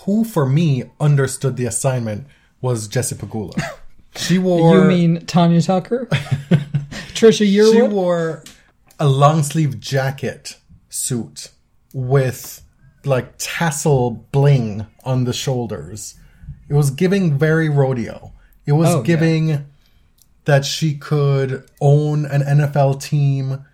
[0.06, 2.28] Who, for me, understood the assignment
[2.62, 3.60] was Jessie Pegula.
[4.16, 4.76] She wore.
[4.76, 6.08] you mean Tanya Tucker?
[7.24, 8.44] Trisha She wore
[9.00, 10.58] a long sleeve jacket
[10.90, 11.50] suit
[11.94, 12.62] with
[13.06, 16.16] like tassel bling on the shoulders.
[16.70, 18.32] It was giving very rodeo.
[18.66, 19.04] It was Oh, yeah.
[19.04, 19.66] giving
[20.46, 23.66] that she could own an NFL team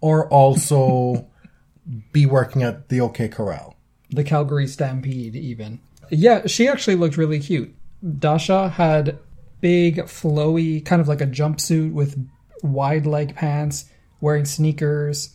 [0.00, 1.26] or also
[2.12, 3.76] be working at the OK Corral.
[4.10, 5.80] the Calgary Stampede, even.
[6.10, 7.74] Yeah, she actually looked really cute.
[8.18, 9.18] Dasha had
[9.60, 12.16] big, flowy, kind of like a jumpsuit with
[12.62, 13.84] wide leg pants,
[14.20, 15.34] wearing sneakers.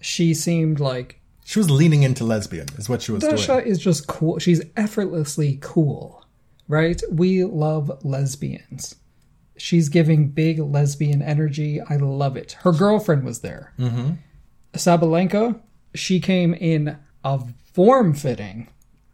[0.00, 3.66] She seemed like She was leaning into lesbian, is what she was Dasha doing.
[3.66, 4.38] is just cool.
[4.38, 6.24] She's effortlessly cool,
[6.68, 7.00] right?
[7.10, 8.96] We love lesbians.
[9.56, 11.80] She's giving big lesbian energy.
[11.80, 12.52] I love it.
[12.62, 13.72] Her girlfriend was there.
[13.78, 14.12] Mm-hmm.
[14.74, 15.60] Sabalenka,
[15.94, 17.40] she came in a
[17.72, 18.68] form fitting,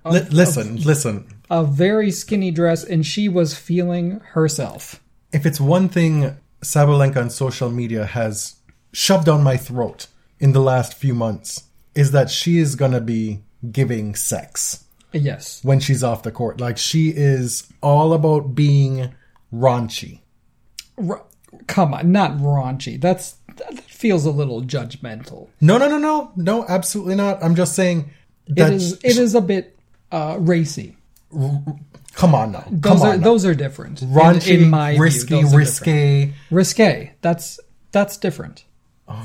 [0.05, 1.27] Li- listen, listen.
[1.51, 5.03] a very skinny dress, and she was feeling herself.
[5.33, 8.57] if it's one thing Sabalenka on social media has
[8.93, 10.07] shoved down my throat
[10.41, 13.41] in the last few months is that she is gonna be
[13.73, 15.61] giving sex Yes.
[15.65, 16.61] when she's off the court.
[16.61, 19.13] Like she is all about being
[19.53, 20.21] raunchy.
[21.09, 21.25] R-
[21.67, 23.01] come on, not raunchy.
[23.01, 25.49] That's that feels a little judgmental.
[25.61, 27.43] No, no, no, no, no, absolutely not.
[27.43, 28.11] I'm just saying
[28.47, 28.73] It that.
[28.73, 28.93] is.
[29.03, 29.77] It is a bit
[30.13, 30.97] uh, racy.
[32.19, 33.21] Come on now, Those come are on.
[33.21, 33.25] now.
[33.25, 34.03] those are different.
[34.03, 35.55] In- raunchy, in, my risky, different.
[35.57, 36.33] risque.
[36.51, 37.13] risque.
[37.23, 37.61] That's
[37.93, 38.65] that's different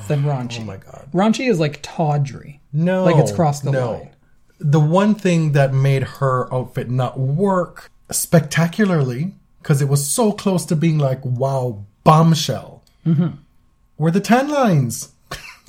[0.08, 0.62] than raunchy.
[0.62, 1.10] Oh my god.
[1.14, 2.62] Raunchy is like tawdry.
[2.72, 3.92] No, like it's crossed the no.
[3.92, 4.10] line.
[4.60, 10.66] The one thing that made her outfit not work spectacularly, because it was so close
[10.68, 13.36] to being like, wow, bombshell, Mm-hmm.
[13.98, 15.12] were the tan lines.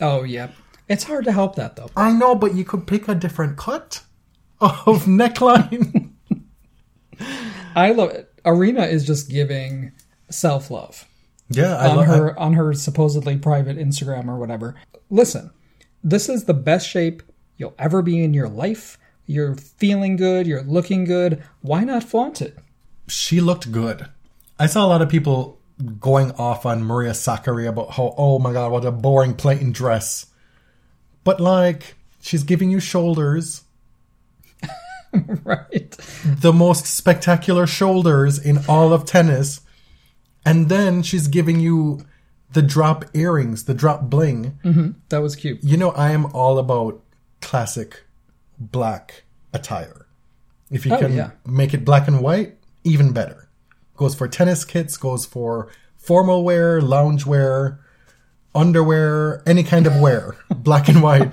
[0.00, 0.48] Oh yeah,
[0.88, 1.90] it's hard to help that though.
[1.96, 4.02] I know, but you could pick a different cut
[4.60, 6.10] of neckline.
[7.74, 8.30] I love it.
[8.44, 9.92] Aryna is just giving
[10.30, 11.06] self love.
[11.48, 14.74] yeah, I on love her on her supposedly private Instagram or whatever.
[15.10, 15.50] Listen,
[16.02, 17.22] this is the best shape
[17.56, 18.98] you'll ever be in your life.
[19.26, 21.42] You're feeling good, you're looking good.
[21.62, 22.58] Why not flaunt it?
[23.08, 24.08] She looked good.
[24.58, 25.58] I saw a lot of people
[25.98, 30.26] going off on Maria Sakkari about how, oh my god, what a boring plain dress.
[31.24, 33.62] But like, she's giving you shoulders.
[35.44, 35.90] right?
[36.24, 39.60] the most spectacular shoulders in all of tennis.
[40.46, 42.04] And then she's giving you
[42.52, 44.58] the drop earrings, the drop bling.
[44.64, 44.90] Mm-hmm.
[45.08, 45.62] That was cute.
[45.64, 47.02] You know, I am all about
[47.40, 48.04] classic
[48.58, 50.06] black attire.
[50.70, 51.30] If you Oh, can yeah.
[51.46, 53.48] make it black and white, even better.
[53.96, 57.80] Goes for tennis kits, goes for formal wear, lounge wear,
[58.54, 60.36] underwear, any kind of wear.
[60.50, 61.32] black and white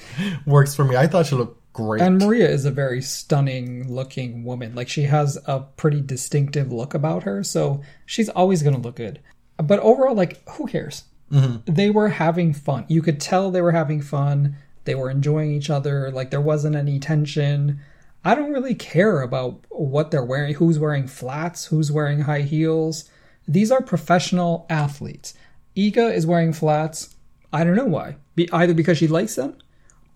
[0.46, 0.96] works for me.
[0.96, 2.00] I thought she looked great.
[2.00, 4.74] And Maria is a very stunning looking woman.
[4.74, 8.96] Like she has a pretty distinctive look about her, so she's always going to look
[8.96, 9.20] good.
[9.58, 11.04] But overall, like who cares?
[11.30, 11.72] Mm-hmm.
[11.72, 12.86] They were having fun.
[12.88, 14.56] You could tell they were having fun.
[14.84, 16.10] They were enjoying each other.
[16.10, 17.80] Like there wasn't any tension.
[18.24, 20.54] I don't really care about what they're wearing.
[20.54, 21.66] Who's wearing flats?
[21.66, 23.10] Who's wearing high heels?
[23.46, 25.34] These are professional athletes.
[25.76, 27.14] Iga is wearing flats.
[27.52, 28.16] I don't know why.
[28.34, 29.58] Be, either because she likes them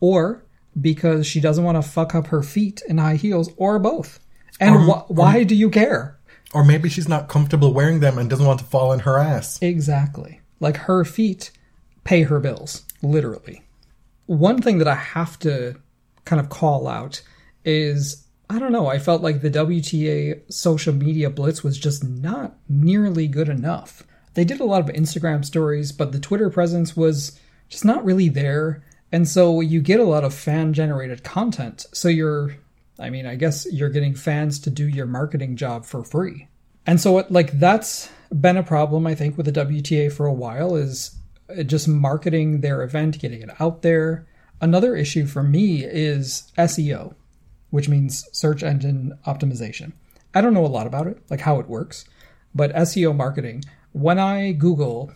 [0.00, 0.42] or
[0.80, 4.20] because she doesn't want to fuck up her feet in high heels, or both.
[4.60, 6.18] And wh- why do you care?
[6.54, 9.60] or maybe she's not comfortable wearing them and doesn't want to fall on her ass.
[9.60, 10.40] Exactly.
[10.60, 11.50] Like her feet
[12.04, 13.62] pay her bills, literally.
[14.26, 15.76] One thing that I have to
[16.24, 17.22] kind of call out
[17.64, 22.56] is I don't know, I felt like the WTA social media blitz was just not
[22.66, 24.04] nearly good enough.
[24.32, 27.38] They did a lot of Instagram stories, but the Twitter presence was
[27.68, 28.82] just not really there.
[29.10, 31.86] And so you get a lot of fan generated content.
[31.92, 32.56] So you're,
[32.98, 36.48] I mean, I guess you're getting fans to do your marketing job for free.
[36.86, 40.32] And so, it, like, that's been a problem, I think, with the WTA for a
[40.32, 41.16] while is
[41.56, 44.26] uh, just marketing their event, getting it out there.
[44.60, 47.14] Another issue for me is SEO,
[47.70, 49.92] which means search engine optimization.
[50.34, 52.04] I don't know a lot about it, like how it works,
[52.54, 55.12] but SEO marketing, when I Google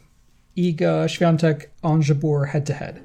[0.57, 3.02] Iga Swiatek Ons Jabeur head to head,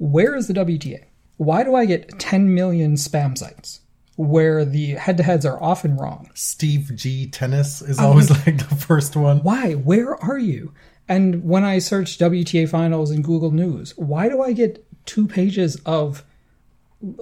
[0.00, 1.04] where is the WTA?
[1.36, 3.80] Why do I get 10 million spam sites
[4.16, 6.30] where the head to heads are often wrong?
[6.34, 9.40] Steve G tennis is always like the first one.
[9.40, 9.74] Why?
[9.74, 10.72] Where are you?
[11.06, 15.76] And when I search WTA finals in Google News, why do I get two pages
[15.84, 16.24] of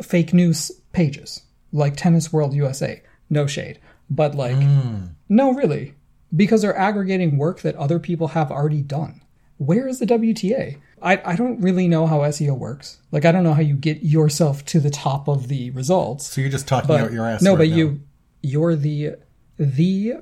[0.03, 3.03] fake news pages like Tennis World USA?
[3.29, 5.07] No shade, but like, hmm.
[5.29, 5.95] no, really,
[6.35, 9.21] because they're aggregating work that other people have already done.
[9.59, 10.79] Where is the WTA?
[11.03, 12.99] I, I don't really know how SEO works.
[13.13, 16.27] Like, I don't know how you get yourself to the top of the results.
[16.27, 17.43] So you're just talking But out your ass.
[17.43, 17.77] no, right but now.
[17.77, 18.01] you
[18.43, 19.17] you're the
[19.59, 20.15] the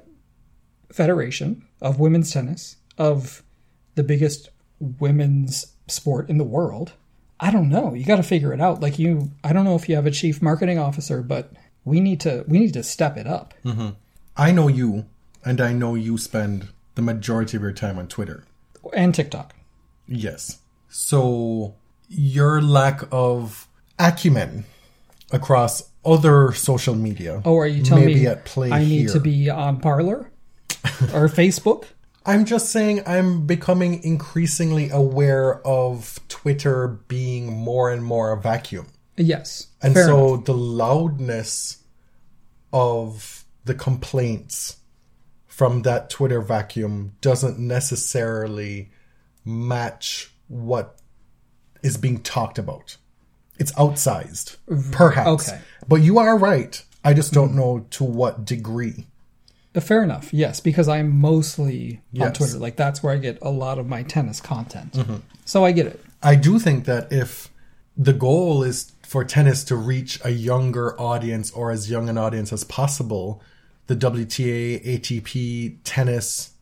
[0.90, 3.42] federation of women's tennis of
[3.94, 6.92] the biggest women's sport in the world.
[7.38, 7.92] I don't know.
[7.92, 8.81] You got to figure it out.
[8.81, 11.53] Like you, I don't know if you have a chief marketing officer, but
[11.85, 13.53] we need to we need to step it up.
[13.64, 13.90] Mm-hmm.
[14.37, 15.07] I know you,
[15.44, 18.44] and I know you spend the majority of your time on Twitter.
[18.94, 19.55] And TikTok.
[20.07, 20.61] Yes.
[20.88, 21.75] So
[22.09, 23.68] your lack of
[23.99, 24.64] acumen
[25.33, 27.42] across other social media.
[27.44, 29.09] Oh, are you telling me at play I need here.
[29.11, 30.31] to be on Parlor
[31.12, 31.85] or Facebook?
[32.27, 38.88] I'm just saying I'm becoming increasingly aware of Twitter being more and more a vacuum.
[39.16, 39.68] Yes.
[39.81, 40.44] And so enough.
[40.46, 41.79] the loudness
[42.72, 44.79] of the complaints
[45.56, 48.90] from that Twitter vacuum doesn't necessarily
[49.42, 50.98] match what
[51.82, 52.98] is being talked about.
[53.58, 54.58] It's outsized,
[54.92, 55.48] perhaps.
[55.48, 55.58] okay.
[55.88, 56.84] But you are right.
[57.02, 59.06] I just don't know to what degree.
[59.74, 60.30] Uh, Fair enough.
[60.30, 62.58] Yes, because I'm mostly on Twitter.
[62.58, 64.92] Like that's where I get a lot of my tennis content.
[64.92, 65.16] Mm-hmm.
[65.46, 66.04] So I get it.
[66.22, 67.48] I do think that if
[67.96, 72.52] the goal is for tennis to reach a younger audience or as young an audience
[72.52, 73.40] as possible,
[73.87, 76.55] the WTA, ATP, tennis,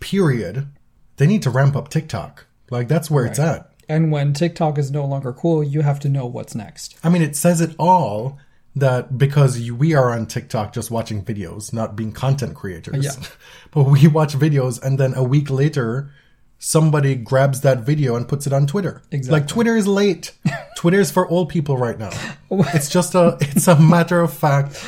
[0.00, 0.68] period,
[1.16, 2.46] they need to ramp up TikTok.
[2.70, 3.72] Like that's where it's at.
[3.88, 6.98] And when TikTok is no longer cool, you have to know what's next.
[7.04, 8.38] I mean, it says it all
[8.74, 13.04] that because you, we are on TikTok just watching videos, not being content creators.
[13.04, 13.26] Yeah.
[13.72, 16.10] But we watch videos and then a week later,
[16.58, 19.02] somebody grabs that video and puts it on Twitter.
[19.10, 19.40] Exactly.
[19.40, 20.32] Like Twitter is late.
[20.76, 22.10] Twitter is for old people right now.
[22.50, 24.82] It's just a, it's a matter of fact.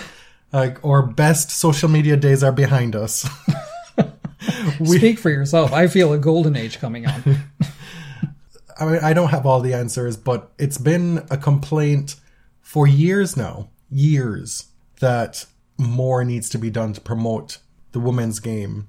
[0.52, 3.28] Like our best social media days are behind us.
[4.84, 5.72] Speak for yourself.
[5.72, 7.22] I feel a golden age coming on.
[8.80, 12.16] I mean, I don't have all the answers, but it's been a complaint
[12.60, 14.66] for years now, years,
[15.00, 17.58] that more needs to be done to promote
[17.92, 18.88] the women's game.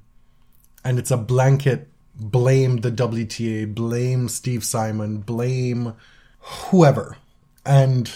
[0.83, 5.93] And it's a blanket blame the WTA, blame Steve Simon, blame
[6.39, 7.17] whoever.
[7.65, 8.11] And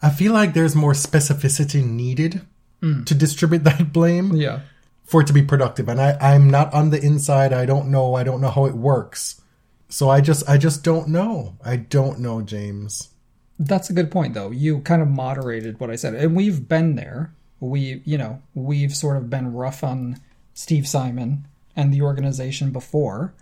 [0.00, 2.42] I feel like there's more specificity needed
[2.82, 3.06] Mm.
[3.06, 4.60] to distribute that blame yeah.
[5.04, 5.88] for it to be productive.
[5.88, 7.52] And I, I'm not on the inside.
[7.52, 8.14] I don't know.
[8.14, 9.40] I don't know how it works.
[9.88, 11.56] So I just I just don't know.
[11.64, 13.10] I don't know, James.
[13.58, 14.50] That's a good point, though.
[14.50, 16.14] You kind of moderated what I said.
[16.14, 17.32] And we've been there.
[17.60, 20.18] We, you know, we've sort of been rough on
[20.54, 23.34] Steve Simon and the organization before.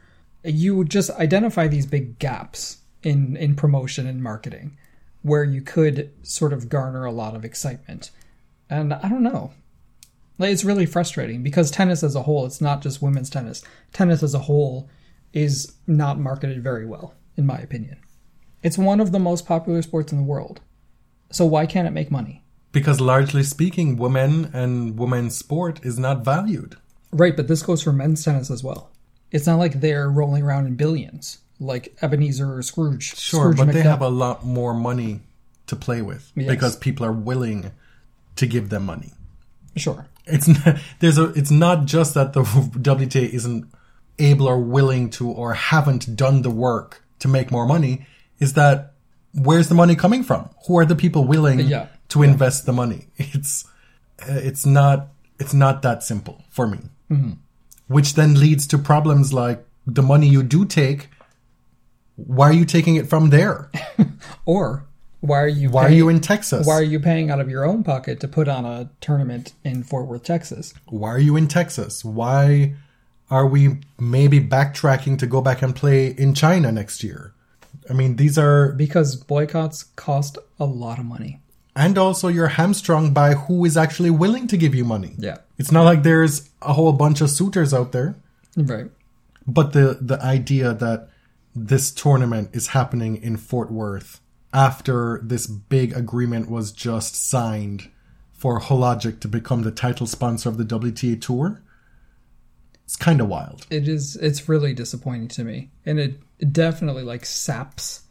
[0.44, 4.76] You just identify these big gaps in, in promotion and marketing
[5.22, 8.10] where you could sort of garner a lot of excitement.
[8.70, 9.52] And I don't know.
[10.38, 13.62] Like, It's really frustrating because tennis as a whole, it's not just women's tennis.
[13.92, 14.88] Tennis as a whole
[15.32, 17.98] is not marketed very well, in my opinion.
[18.62, 20.60] It's one of the most popular sports in the world.
[21.30, 22.42] So why can't it make money?
[22.72, 26.76] Because largely speaking, women and women's sport is not valued.
[27.12, 28.90] Right, but this goes for men's tennis as well.
[29.32, 33.16] It's not like they're rolling around in billions like Ebenezer or Scrooge.
[33.16, 35.20] Sure, Scrooge but they have a lot more money
[35.66, 36.48] to play with Yes.
[36.48, 37.70] because people are willing
[38.36, 39.12] to give them money.
[39.76, 40.06] Sure.
[40.26, 43.64] It's not, there's a it's not just that the WTA isn't
[44.18, 48.06] able or willing to or haven't done the work to make more money.
[48.38, 48.94] Is that
[49.34, 50.50] where's the money coming from?
[50.66, 51.86] Who are the people willing Yeah.
[52.08, 53.08] to invest the money?
[53.18, 53.64] It's
[54.28, 55.08] uh, it's not
[55.38, 56.78] it's not that simple for me.
[57.88, 61.08] Which then leads to problems like the money you do take.
[62.16, 63.70] Why are you taking it from there?
[64.44, 64.84] Or
[65.20, 66.66] why are you Why are you in Texas?
[66.66, 69.82] why are you paying out of your own pocket to put on a tournament in
[69.82, 70.72] Fort Worth, Texas?
[70.86, 72.04] Why are you in Texas?
[72.04, 72.74] Why
[73.30, 77.32] are we maybe backtracking to go back and play in China next year?
[77.88, 81.40] I mean, these are, Because boycotts cost a lot of money.
[81.76, 85.14] and also you're hamstrung by who is actually willing to give you money.
[85.18, 85.38] Yeah.
[85.58, 88.16] It's not like there's a whole bunch of suitors out there,
[88.56, 88.90] Right.
[89.46, 91.08] but the, the idea that
[91.54, 94.20] this tournament is happening in Fort Worth
[94.52, 97.90] after this big agreement was just signed
[98.32, 101.62] for Hologic to become the title sponsor of the WTA Tour.
[102.84, 103.66] It's kind of wild.
[103.70, 104.16] It is.
[104.16, 108.02] It's really disappointing to me, and it, it definitely like saps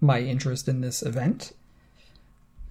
[0.00, 1.52] my interest in this event.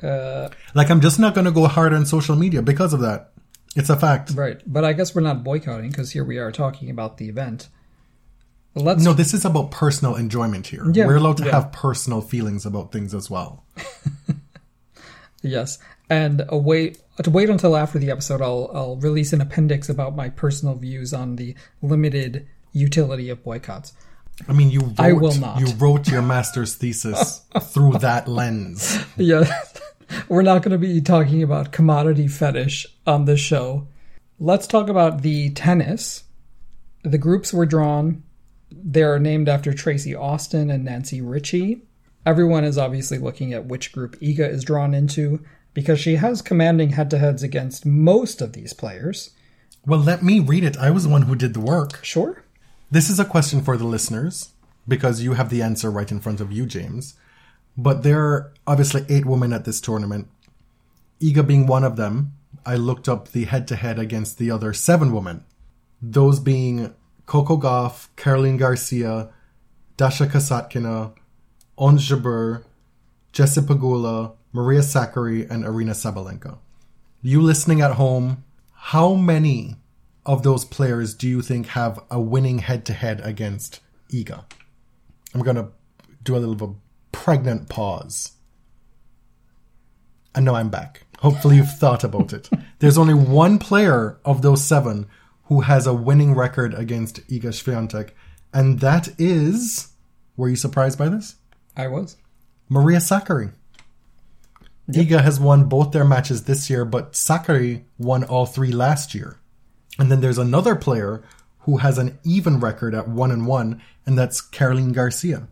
[0.01, 3.31] Uh, Like, I'm just not going to go hard on social media because of that.
[3.75, 4.31] It's a fact.
[4.35, 7.67] right, but I guess we're not boycotting because here we are talking about the event.
[8.77, 10.89] Let's No, this is about personal enjoyment here.
[10.91, 11.51] Yeah, We're allowed to yeah.
[11.51, 13.65] have personal feelings about things as well.
[15.41, 18.41] Yes, and a wait to wait until after the episode.
[18.41, 23.93] I'll I'll release an appendix about my personal views on the limited utility of boycotts.
[24.47, 25.59] I mean, you wrote, I will not.
[25.59, 28.99] You wrote your master's thesis through that lens.
[29.15, 29.45] Yeah,
[30.29, 33.87] we're not going to be talking about commodity fetish on this show.
[34.39, 36.23] Let's talk about the tennis.
[37.03, 38.23] The groups were drawn.
[38.71, 41.83] They're named after Tracy Austin and Nancy Richey.
[42.25, 45.43] Everyone is obviously looking at which group Iga is drawn into
[45.73, 49.31] because she has commanding head to heads against most of these players.
[49.85, 50.75] Well, let me read it.
[50.77, 52.03] I was the one who did the work.
[52.03, 52.43] Sure.
[52.91, 54.51] This is a question for the listeners
[54.87, 57.13] because you have the answer right in front of you, James.
[57.77, 60.27] But there are obviously eight women at this tournament.
[61.21, 62.33] Iga being one of them,
[62.65, 65.45] I looked up the head to head against the other seven women.
[66.01, 66.93] Those being
[67.27, 69.29] Coco Gauff, Caroline Garcia,
[69.97, 71.13] Dasha Kasatkina,
[71.77, 72.63] Ons Jabeur,
[73.33, 76.57] Jessie Pegula, Maria Sakkari, and Aryna Sabalenka.
[77.21, 79.75] You listening at home, how many
[80.25, 84.45] of those players do you think have a winning head to head against Iga?
[85.33, 85.67] I'm going to
[86.23, 86.73] do a little of a
[87.11, 88.31] pregnant pause.
[90.33, 91.03] And now I'm back.
[91.19, 92.49] Hopefully, you've thought about it.
[92.79, 95.07] There's only one player of those seven
[95.47, 98.11] who has a winning record against Iga Swiatek,
[98.53, 99.93] and that is.
[100.35, 101.35] Were you surprised by this?
[101.75, 102.17] I was.
[102.69, 103.51] Maria Sakkari.
[104.89, 109.37] Iga has won both their matches this year, but Sakkari won all three last year.
[109.99, 111.23] And then there's another player
[111.61, 115.47] who has an even record at one and one, and that's Caroline Garcia.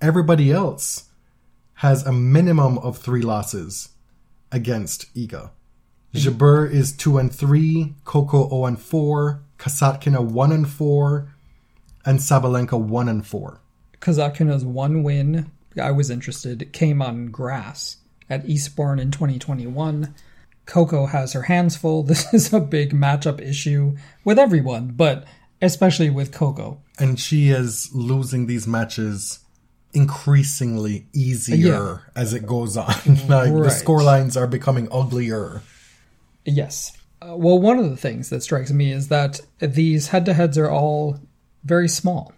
[0.00, 1.08] Everybody else
[1.74, 3.90] has a minimum of three losses
[4.50, 5.50] against Iga.
[6.14, 11.34] Jabeur is two and three, Coco 0 and four, Kasatkina one and four,
[12.04, 13.60] and Sabalenka one and four.
[14.00, 15.50] Kasatkina's one win,
[15.80, 17.96] I was interested, came on grass
[18.30, 20.14] at Eastbourne in 2021.
[20.66, 22.02] Coco has her hands full.
[22.04, 25.24] This is a big matchup issue with everyone, but
[25.60, 26.80] especially with Coco.
[26.98, 29.40] and she is losing these matches
[29.92, 31.98] increasingly easier Yeah.
[32.14, 32.86] as it goes on.
[33.28, 33.72] like the Right.
[33.72, 35.62] score lines are becoming uglier.
[36.44, 36.96] Yes.
[37.22, 40.58] Uh, well, one of the things that strikes me is that these head to heads
[40.58, 41.18] are all
[41.64, 42.32] very small,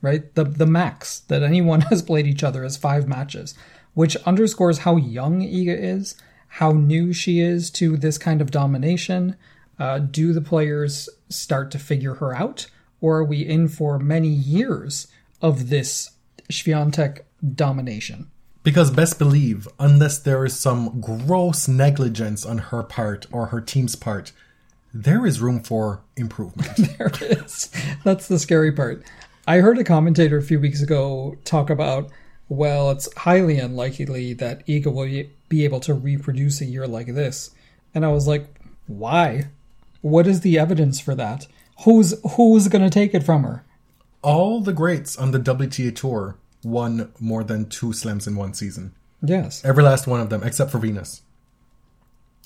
[0.00, 0.34] right?
[0.34, 3.54] The, the max that anyone has played each other is five matches,
[3.94, 6.16] which underscores how young Iga is,
[6.48, 9.36] how new she is to this kind of domination.
[9.78, 12.66] Uh, do the players start to figure her out,
[13.00, 15.08] or are we in for many years
[15.42, 16.12] of this
[16.50, 17.20] Swiatek
[17.54, 18.30] domination?
[18.66, 23.94] Because best believe, unless there is some gross negligence on her part or her team's
[23.94, 24.32] part,
[24.92, 26.76] there is room for improvement.
[26.98, 27.70] there is.
[28.02, 29.04] That's the scary part.
[29.46, 32.10] I heard a commentator a few weeks ago talk about,
[32.48, 37.52] well, it's highly unlikely that Iga will be able to reproduce a year like this.
[37.94, 38.48] And I was like,
[38.88, 39.44] why?
[40.00, 41.46] What is the evidence for that?
[41.84, 43.62] Who's who's going to take it from her?
[44.22, 46.36] All the greats on the WTA Tour
[46.66, 48.92] won more than two slams in one season.
[49.22, 49.64] Yes.
[49.64, 51.22] Every last one of them, except for Venus.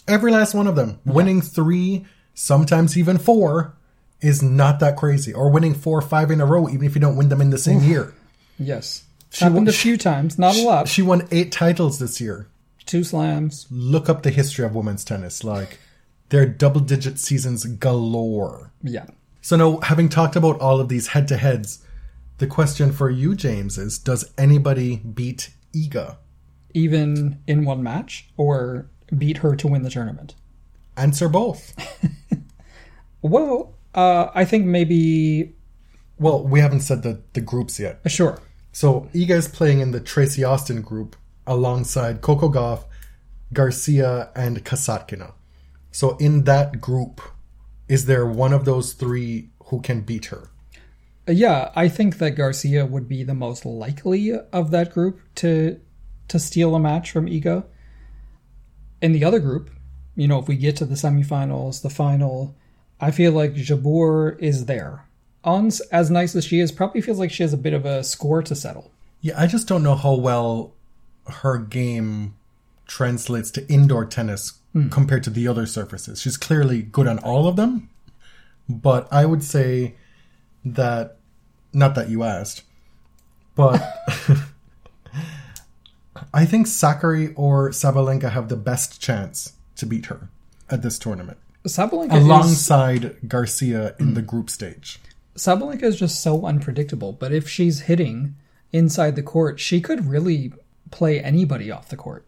[0.06, 0.98] Every last one of them.
[1.04, 2.04] Winning three,
[2.34, 3.74] sometimes even four,
[4.20, 5.32] is not that crazy.
[5.32, 7.50] Or winning four or five in a row, even if you don't win them in
[7.50, 8.12] the same year.
[8.58, 9.04] Yes.
[9.30, 10.88] She Happened won- a few times, not a lot.
[10.88, 12.46] She won eight titles this year.
[12.86, 13.66] Two slams.
[13.70, 15.44] Look up the history of women's tennis.
[15.44, 15.78] Like,
[16.30, 18.72] they're double digit seasons galore.
[18.82, 19.06] Yeah.
[19.42, 21.84] So now, having talked about all of these head to heads,
[22.40, 26.16] the question for you, James, is does anybody beat Iga?
[26.74, 30.34] Even in one match or beat her to win the tournament.
[30.96, 31.74] Answer both.
[33.22, 35.54] Well, uh, I think maybe
[36.18, 38.00] Well, we haven't said the, the groups yet.
[38.10, 38.40] sure.
[38.72, 41.16] So Iga is playing in the Tracy Austin group
[41.46, 42.84] alongside Coco Gauff,
[43.52, 45.32] Garcia, and Kasatkina.
[45.90, 47.20] So in that group,
[47.88, 50.49] is there one of those three who can beat her?
[51.26, 55.80] Yeah, I think that Garcia would be the most likely of that group to
[56.28, 57.64] to steal a match from Iga.
[59.02, 59.70] In the other group,
[60.14, 62.54] you know, if we get to the semifinals, the final,
[63.00, 65.06] I feel like Jabeur is there.
[65.42, 68.04] Ons, as nice as she is, probably feels like she has a bit of a
[68.04, 68.90] score to settle.
[69.20, 70.72] Yeah, I just don't know how well
[71.26, 72.34] her game
[72.86, 74.88] translates to indoor tennis hmm.
[74.88, 76.20] compared to the other surfaces.
[76.20, 77.88] She's clearly good on all of them,
[78.68, 79.94] but I would say
[80.64, 81.16] that
[81.72, 82.62] not that you asked,
[83.54, 83.82] but
[86.34, 90.28] I think Sakkari or Sabalenka have the best chance to beat her
[90.68, 95.00] at this tournament, Sabalenka is, alongside Garcia in the group stage.
[95.36, 97.12] Sabalenka is just so unpredictable.
[97.12, 98.36] But if she's hitting
[98.72, 100.52] inside the court, she could really
[100.90, 102.26] play anybody off the court,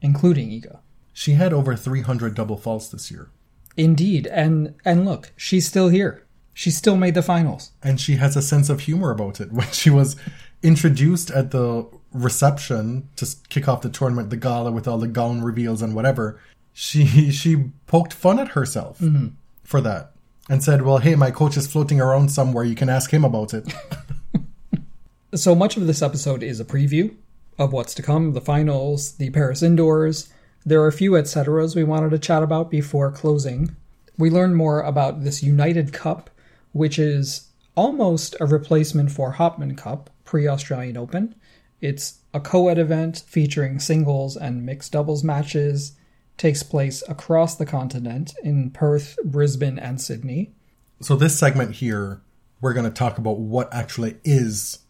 [0.00, 0.78] including Iga.
[1.12, 3.30] She had over 300 double faults this year.
[3.76, 6.23] Indeed, and and look, she's still here.
[6.54, 7.72] She still made the finals.
[7.82, 9.52] and she has a sense of humor about it.
[9.58, 10.16] When she was
[10.62, 15.42] introduced at the reception to kick off the tournament, the gala with all the gown
[15.42, 16.40] reveals and whatever,
[16.72, 19.28] she she poked fun at herself mm-hmm.
[19.62, 20.12] for that
[20.48, 22.64] and said, "Well, hey, my coach is floating around somewhere.
[22.64, 23.72] You can ask him about it."
[25.34, 27.12] So much of this episode is a preview
[27.58, 30.32] of what's to come, the finals, the Paris indoors.
[30.64, 33.74] There are a few et ceteras we wanted to chat about before closing.
[34.16, 36.30] We learn more about this United Cup,
[36.74, 41.34] which is almost a replacement for Hopman Cup pre Australian Open.
[41.80, 45.92] It's a co ed event featuring singles and mixed doubles matches,
[46.36, 50.52] takes place across the continent in Perth, Brisbane, and Sydney.
[51.00, 52.20] so this segment here,
[52.60, 54.80] we're going to talk about what actually is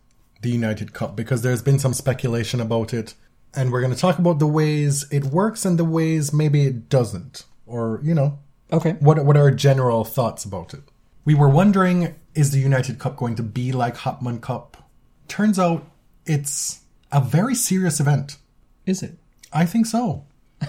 [0.43, 3.15] the United Cup because there's been some speculation about it,
[3.55, 6.89] and we're going to talk about the ways it works and the ways maybe it
[6.89, 8.39] doesn't, or you know,
[8.73, 8.93] Okay.
[9.01, 10.83] what what are our general thoughts about it?
[11.25, 14.89] We were wondering is the United Cup going to be like Hopman Cup?
[15.29, 15.87] Turns out
[16.27, 16.81] it's
[17.13, 18.39] a very serious event.
[18.87, 19.17] Is it?
[19.53, 20.25] I think so.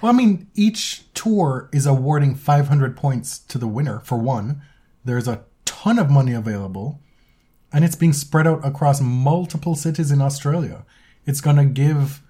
[0.00, 4.62] well, I mean, each tour is awarding 500 points to the winner for one.
[5.04, 7.00] There's a ton of money available,
[7.72, 10.84] and it's being spread out across multiple cities in Australia.
[11.26, 12.22] It's going to give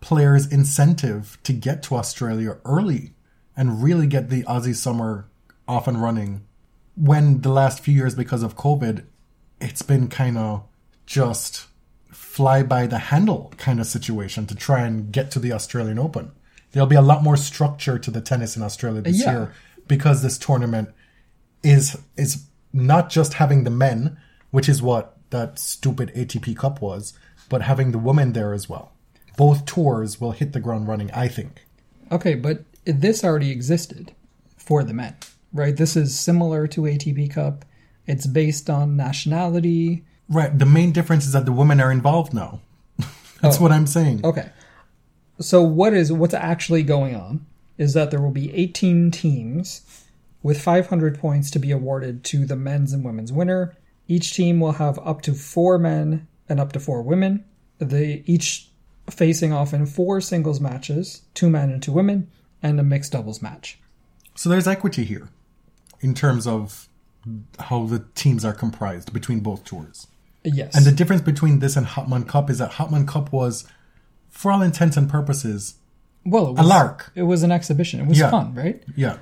[0.00, 3.12] players incentive to get to Australia early
[3.56, 5.28] and really get the Aussie summer
[5.66, 6.47] off and running.
[7.00, 9.04] When the last few years, because of COVID,
[9.60, 10.64] it's been kind of
[11.06, 11.66] just
[12.10, 16.32] fly by the handle kind of situation to try and get to the Australian Open.
[16.72, 19.30] There'll be a lot more structure to the tennis in Australia this Yeah.
[19.32, 19.52] year
[19.86, 20.90] because this tournament
[21.62, 24.16] is is not just having the men,
[24.50, 27.14] which is what that stupid ATP Cup was,
[27.48, 28.92] but having the women there as well.
[29.36, 31.64] Both tours will hit the ground running, I think.
[32.12, 34.12] Okay, but this already existed
[34.56, 35.14] for the men,
[35.52, 35.76] right?
[35.76, 37.64] This is similar to ATP Cup.
[38.06, 40.04] It's based on nationality.
[40.28, 40.56] Right.
[40.56, 42.60] The main difference is that the women are involved now.
[43.40, 43.62] That's oh.
[43.62, 44.24] what I'm saying.
[44.24, 44.50] Okay.
[45.40, 47.46] So what is what's actually going on
[47.76, 50.04] is that there will be 18 teams
[50.42, 53.76] with 500 points to be awarded to the men's and women's winner.
[54.08, 57.44] Each team will have up to 4 men and up to 4 women.
[57.78, 58.68] They each
[59.10, 62.30] facing off in four singles matches, two men and two women,
[62.62, 63.78] and a mixed doubles match.
[64.34, 65.28] So there's equity here
[66.00, 66.88] in terms of
[67.58, 70.06] how the teams are comprised between both tours.
[70.44, 70.74] Yes.
[70.76, 73.66] And the difference between this and Hotman Cup is that Hotman Cup was,
[74.30, 75.74] for all intents and purposes,
[76.24, 77.10] well, it a lark.
[77.14, 78.00] It was an exhibition.
[78.00, 78.30] It was Yeah.
[78.30, 78.82] fun, right?
[78.96, 79.18] Yeah.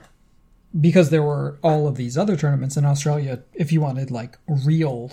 [0.78, 5.12] because there were all of these other tournaments in Australia if you wanted like real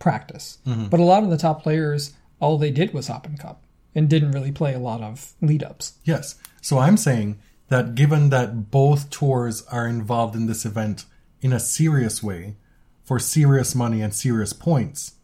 [0.00, 0.58] practice.
[0.66, 0.86] Mm-hmm.
[0.86, 3.62] But a lot of the top players, all they did was Hopman Cup
[3.94, 5.94] and didn't really play a lot of lead ups.
[6.04, 6.34] Yes.
[6.60, 7.38] So I'm saying
[7.68, 11.04] that given that both tours are involved in this event
[11.40, 12.56] in a serious way,
[13.04, 15.14] for serious money and serious points,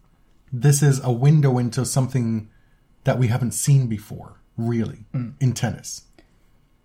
[0.53, 2.49] this is a window into something
[3.05, 5.33] that we haven't seen before, really, mm.
[5.41, 6.03] in tennis.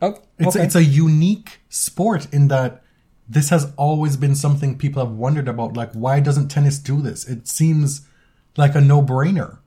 [0.02, 0.66] Oh, It's okay.
[0.66, 2.84] it's a unique sport in that
[3.30, 5.76] this has always been something people have wondered about.
[5.76, 7.28] Like, why doesn't tennis do this?
[7.28, 8.08] It seems
[8.56, 9.58] like a no brainer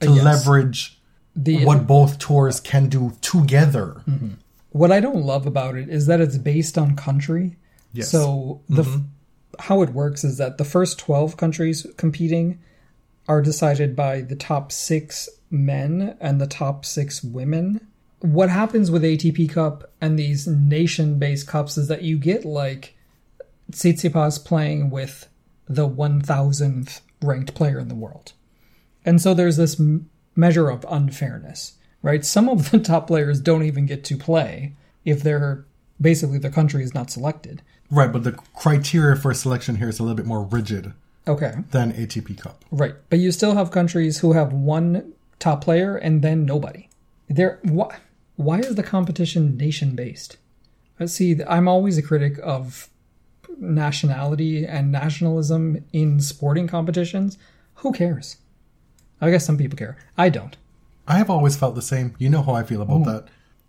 [0.00, 0.24] uh, to Yes.
[0.24, 1.00] leverage
[1.36, 4.02] The- what both tours can do together.
[4.08, 4.34] Mm-hmm.
[4.70, 7.56] What I don't love about it is that it's based on country.
[7.92, 8.10] Yes.
[8.10, 8.94] So the mm-hmm.
[8.94, 9.00] f
[9.58, 12.60] how it works is that the first 12 countries competing
[13.28, 17.86] are decided by the top 6 men and the top 6 women.
[18.20, 22.96] What happens with ATP Cup and these nation-based cups is that you get like
[23.72, 25.28] Tsitsipas playing with
[25.68, 28.32] the 1000th ranked player in the world.
[29.04, 32.24] And so there's this m- measure of unfairness, right?
[32.24, 34.72] Some of the top players don't even get to play
[35.04, 35.64] if they're
[36.00, 37.62] basically their country is not selected.
[37.90, 40.92] Right, but the criteria for selection here is a little bit more rigid
[41.28, 42.64] Okay, than ATP Cup.
[42.70, 42.94] right.
[43.10, 46.88] But you still have countries who have one top player and then nobody.
[47.28, 47.98] There, why,
[48.36, 50.36] why is the competition nation based?
[51.06, 52.88] See, I'm always a critic of
[53.58, 57.38] nationality and nationalism in sporting competitions,
[57.76, 58.36] who cares?
[59.20, 59.96] I guess some people care.
[60.16, 60.56] I don't.
[61.06, 62.14] I have always felt the same.
[62.18, 63.24] You know how I feel about that.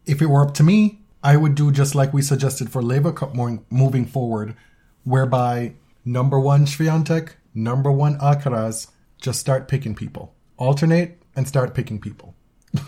[0.06, 3.12] If it were up to me, I would do just like we suggested for Laver
[3.12, 4.56] Cup moving forward,
[5.04, 5.74] whereby
[6.06, 8.88] number one Swiatek, number one Alcaraz,
[9.20, 10.34] just start picking people.
[10.58, 12.36] Alternate and start picking people.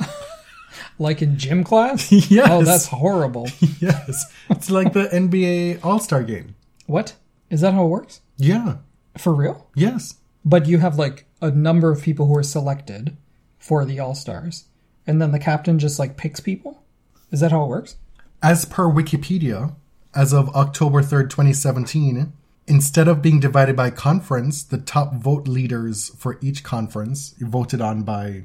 [1.00, 2.12] Like in gym class?
[2.32, 2.48] Yes.
[2.50, 3.50] Oh, that's horrible.
[3.80, 4.26] yes.
[4.50, 6.56] It's like the NBA All Star game.
[6.86, 7.16] what?
[7.50, 8.22] Is that how it works?
[8.38, 8.78] Yeah.
[9.18, 9.70] For real?
[9.76, 10.16] Yes.
[10.44, 13.16] But you have like a number of people who are selected
[13.64, 14.66] for the All Stars,
[15.08, 16.84] and then the captain just like picks people?
[17.32, 17.96] Is that how it works?
[18.42, 19.74] As per Wikipedia,
[20.14, 22.34] as of October 3rd, 2017,
[22.68, 28.04] instead of being divided by conference, the top vote leaders for each conference, voted on
[28.04, 28.44] by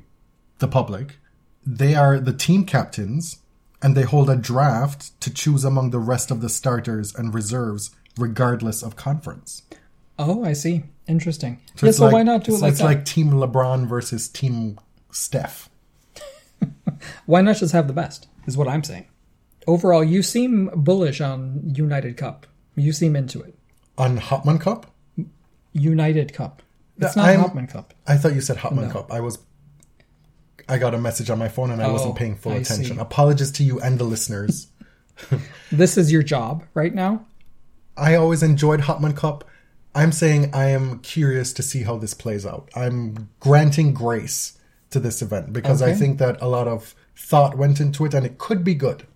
[0.61, 1.17] the public,
[1.67, 3.41] they are the team captains
[3.83, 7.91] and they hold a draft to choose among the rest of the starters and reserves,
[8.17, 9.63] regardless of conference.
[10.17, 10.85] Oh, I see.
[11.09, 11.61] Interesting.
[11.75, 12.87] So yeah, so like, why not do it so like it's that?
[12.87, 14.79] like Team LeBron versus Team
[15.11, 15.69] Steph.
[17.27, 18.29] why not just have the best?
[18.47, 19.07] Is what I'm saying.
[19.67, 22.47] Overall, you seem bullish on United Cup.
[22.75, 23.55] You seem into it.
[23.99, 24.95] On Hotman Cup?
[25.73, 26.63] United Cup.
[26.99, 27.95] It's not I'm- Hopman Cup.
[28.07, 28.91] I thought you said Hotman No.
[28.91, 29.13] Cup.
[29.13, 29.39] I was.
[30.71, 32.97] I got a message on my phone and I Oh, wasn't paying full I attention.
[32.97, 33.01] see.
[33.01, 34.69] Apologies to you and the listeners.
[35.73, 37.27] This is your job right now.
[37.97, 39.45] I always enjoyed Hotman Cup.
[39.95, 42.71] I'm saying I am curious to see how this plays out.
[42.75, 44.58] I'm granting grace
[44.91, 48.25] to this event because I think that a lot of thought went into it and
[48.25, 49.07] it could be good.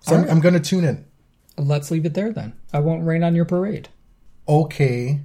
[0.00, 1.04] So I'm, I'm going to tune in.
[1.56, 2.52] Let's leave it there then.
[2.72, 3.88] I won't rain on your parade.
[4.48, 5.20] Okay,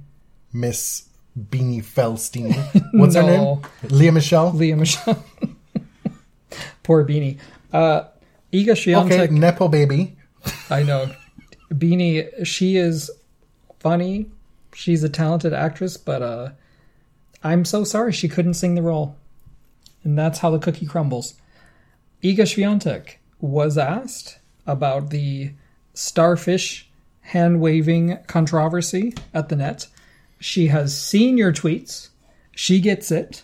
[0.52, 2.52] Miss Beanie Feldstein.
[2.92, 3.62] What's her name?
[3.84, 4.52] Lea Michele?
[4.52, 5.24] Lea Michele.
[6.82, 7.38] Poor Beanie.
[7.72, 8.04] Uh,
[8.52, 10.16] Iga Swiatek, Okay, Nepo baby.
[10.70, 11.10] I know.
[11.72, 13.10] Beanie, she is
[13.80, 14.26] funny.
[14.74, 16.50] She's a talented actress, but uh,
[17.42, 19.16] I'm so sorry she couldn't sing the role.
[20.04, 21.34] And that's how the cookie crumbles.
[22.22, 25.52] Iga Swiatek was asked about the
[25.94, 26.88] starfish
[27.20, 29.88] hand waving controversy at the net.
[30.38, 32.10] She has seen your tweets.
[32.54, 33.42] She gets it.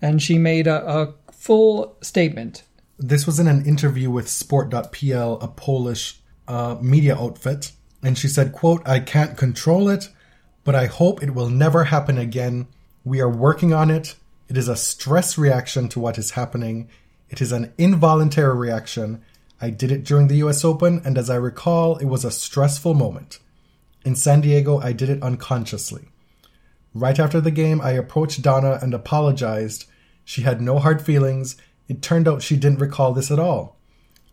[0.00, 2.62] And she made a, a full statement.
[2.98, 8.52] This was in an interview with Sport.pl, a Polish uh, media outfit, and she said,
[8.52, 10.08] quote, I can't control it,
[10.64, 12.66] but I hope it will never happen again.
[13.04, 14.16] We are working on it.
[14.48, 16.88] It is a stress reaction to what is happening.
[17.28, 19.22] It is an involuntary reaction.
[19.60, 22.94] I did it during the US Open, and as I recall, it was a stressful
[22.94, 23.38] moment.
[24.04, 26.08] In San Diego, I did it unconsciously.
[26.94, 29.86] Right after the game, I approached Donna and apologized.
[30.24, 31.56] She had no hard feelings.
[31.88, 33.76] It turned out she didn't recall this at all.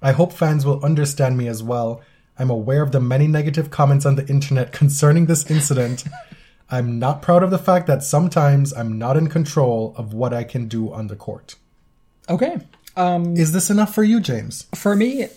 [0.01, 2.01] I hope fans will understand me as well.
[2.37, 6.03] I'm aware of the many negative comments on the internet concerning this incident.
[6.73, 10.43] I'm not proud of the fact that sometimes I'm not in control of what I
[10.43, 11.55] can do on the court.
[12.27, 12.57] Okay.
[12.95, 14.65] Um, is this enough for you, James?
[14.73, 15.27] For me,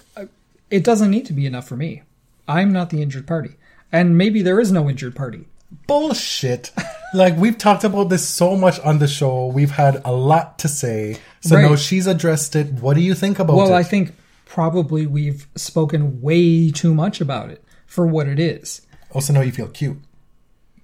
[0.70, 2.02] it doesn't need to be enough for me.
[2.48, 3.50] I'm not the injured party.
[3.92, 5.44] And maybe there is no injured party.
[5.86, 6.72] Bullshit.
[7.14, 9.46] like, we've talked about this so much on the show.
[9.48, 11.18] We've had a lot to say.
[11.40, 11.78] So now Right.
[11.78, 12.72] she's addressed it.
[12.80, 13.78] What do you think about Well, it?
[13.78, 14.14] I think
[14.46, 18.80] probably we've spoken way too much about it for what it is.
[19.12, 19.98] also, now you feel cute.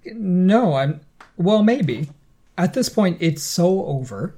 [0.06, 1.00] No, I'm.
[1.36, 2.10] Well, maybe.
[2.58, 4.36] At this point, it's so over.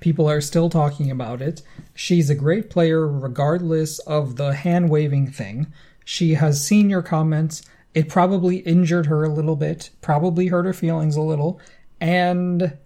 [0.00, 1.62] People are still talking about it.
[1.94, 5.72] She's a great player, regardless of the hand waving thing.
[6.04, 7.62] She has seen your comments.
[7.94, 11.60] It probably injured her a little bit, probably hurt her feelings a little,
[12.00, 12.76] and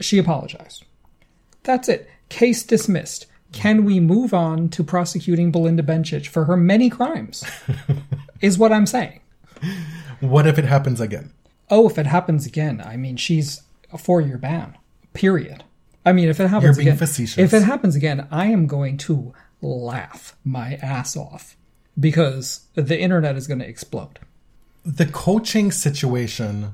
[0.00, 0.84] she apologized.
[1.64, 2.08] That's it.
[2.28, 3.26] Case dismissed.
[3.52, 7.44] Can we move on to prosecuting Belinda Bencic for her many crimes?
[8.40, 9.20] is what I'm saying.
[10.20, 11.32] What if it happens again?
[11.70, 13.62] Oh, if it happens again, I mean, she's
[13.92, 14.76] a four year ban.
[15.12, 15.64] Period.
[16.04, 17.38] I mean, if it happens being again, facetious.
[17.38, 21.56] if it happens again, I am going to laugh my ass off
[21.98, 24.18] because the internet is going to explode.
[24.84, 26.72] the coaching situation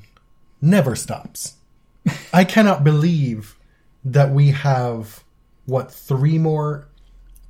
[0.60, 1.54] never stops.
[2.32, 3.56] I cannot believe
[4.04, 5.22] that we have
[5.66, 6.88] what three more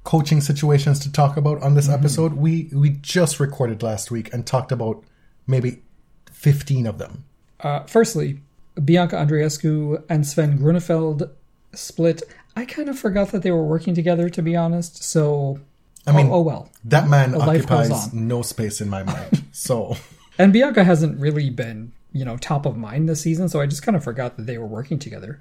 [0.05, 1.95] coaching situations to talk about on this mm-hmm.
[1.95, 2.35] episode.
[2.35, 5.03] We we just recorded last week and talked about
[5.47, 5.83] maybe
[6.31, 7.25] 15 of them.
[7.63, 8.41] Uh, firstly,
[8.83, 11.31] Bianca Andreescu and Sven Groeneveld
[11.75, 12.23] split.
[12.57, 15.03] I kind of forgot that they were working together, to be honest.
[15.03, 15.61] So,
[16.07, 16.71] I mean, oh, oh well.
[16.85, 19.45] that man occupies no space in my mind.
[19.53, 19.97] so,
[20.39, 23.83] And Bianca hasn't really been, you know, top of mind this season, so I just
[23.83, 25.39] kind of forgot that they were working together.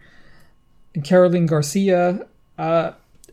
[0.93, 2.91] And Caroline Garcia, uh,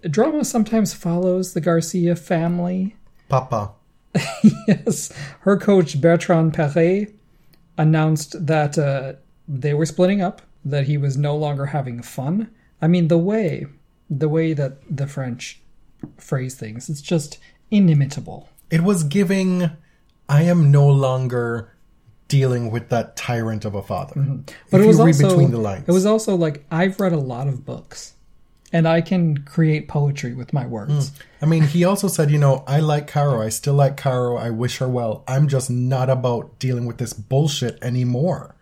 [0.08, 2.96] drama sometimes follows the Garcia family.
[3.28, 3.72] Papa,
[4.68, 7.15] yes, her coach Bertrand Perret
[7.78, 9.14] announced that uh,
[9.46, 12.50] they were splitting up, that he was no longer having fun.
[12.80, 13.66] I mean, the way
[14.08, 15.60] the way that the French
[16.16, 17.38] phrase things, it's just
[17.70, 18.48] inimitable.
[18.70, 19.70] It was giving,
[20.28, 21.72] I am no longer
[22.28, 24.14] dealing with that tyrant of a father.
[24.14, 24.40] Mm-hmm.
[24.70, 25.84] But if it was you read also between the lines.
[25.88, 28.14] it was also like I've read a lot of books,
[28.76, 31.08] and I can create poetry with my words.
[31.08, 31.22] Hmm.
[31.40, 33.40] I mean, he also said, you know, I like Caro.
[33.40, 34.36] I still like Caro.
[34.36, 35.24] I wish her well.
[35.26, 38.54] I'm just not about dealing with this bullshit anymore.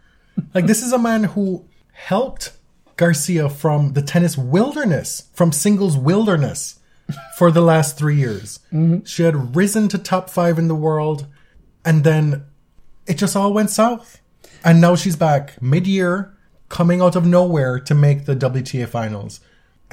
[0.55, 2.53] like, this is a man who helped
[2.95, 6.79] Garcia from the tennis wilderness, from singles wilderness
[7.37, 8.61] for the last three years.
[8.73, 9.05] Mm-hmm.
[9.07, 11.27] She had risen to top five in the world,
[11.85, 12.45] and then
[13.09, 14.21] it just all went south.
[14.65, 16.37] And now she's back mid year,
[16.69, 19.41] coming out of nowhere to make the WTA finals.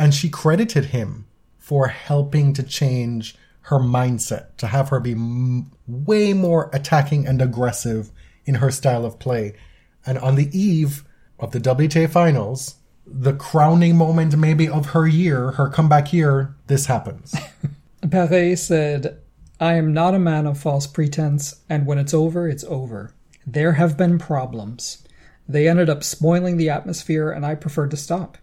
[0.01, 1.27] And she credited him
[1.59, 3.35] for helping to change
[3.65, 8.09] her mindset, to have her be m- way more attacking and aggressive
[8.43, 9.53] in her style of play.
[10.03, 11.03] And on the eve
[11.37, 16.87] of the WTA finals, the crowning moment maybe of her year, her comeback year, this
[16.87, 17.35] happens.
[18.09, 19.21] Perret said,
[19.59, 23.13] I am not a man of false pretense, and when it's over, it's over.
[23.45, 25.07] There have been problems.
[25.47, 28.39] They ended up spoiling the atmosphere, and I preferred to stop.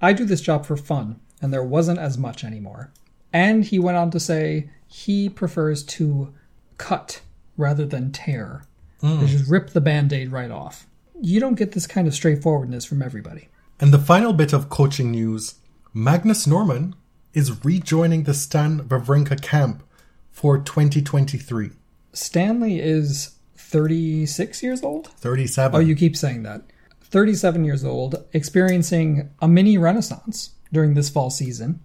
[0.00, 2.92] I do this job for fun, and there wasn't as much anymore.
[3.32, 6.32] And he went on to say he prefers to
[6.78, 7.20] cut
[7.56, 8.64] rather than tear.
[9.00, 9.20] Hmm.
[9.20, 10.86] They just rip the band aid right off.
[11.20, 13.48] You don't get this kind of straightforwardness from everybody.
[13.80, 15.56] And the final bit of coaching news
[15.92, 16.94] Magnus Norman
[17.32, 19.82] is rejoining the Stan Wawrinka camp
[20.30, 21.70] for 2023.
[22.12, 25.08] Stanley is 36 years old?
[25.08, 25.76] 37.
[25.76, 26.62] Oh, you keep saying that.
[27.10, 31.80] 37 years old, experiencing a mini renaissance during this fall season.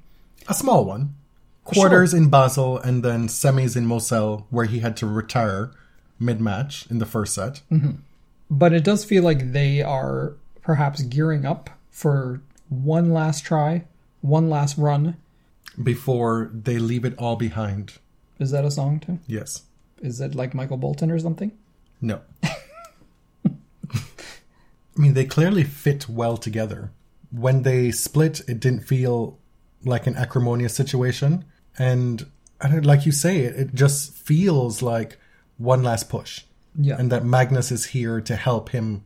[0.48, 1.16] a small one.
[1.64, 5.72] Quarters in Basel and then semis in Moselle, where he had to retire
[6.20, 7.62] mid match in the first set.
[7.72, 7.92] Mm-hmm.
[8.50, 13.86] But it does feel like they are perhaps gearing up for one last try,
[14.22, 15.16] one last run.
[15.82, 17.94] Before they leave it all behind.
[18.40, 19.20] Is that a song too?
[19.26, 19.64] Yes.
[20.02, 21.52] Is it like Michael Bolton or something?
[22.02, 22.20] No.
[24.98, 26.92] I mean, they clearly fit well together.
[27.32, 29.40] When they split, it didn't feel
[29.84, 31.46] like an acrimonious situation.
[31.78, 32.28] And,
[32.62, 35.18] like you say, it, it just feels like
[35.58, 36.44] one last push.
[36.76, 36.96] Yeah.
[36.98, 39.04] And that Magnus is here to help him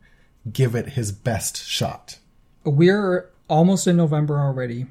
[0.50, 2.18] give it his best shot.
[2.64, 4.86] We're almost in November already.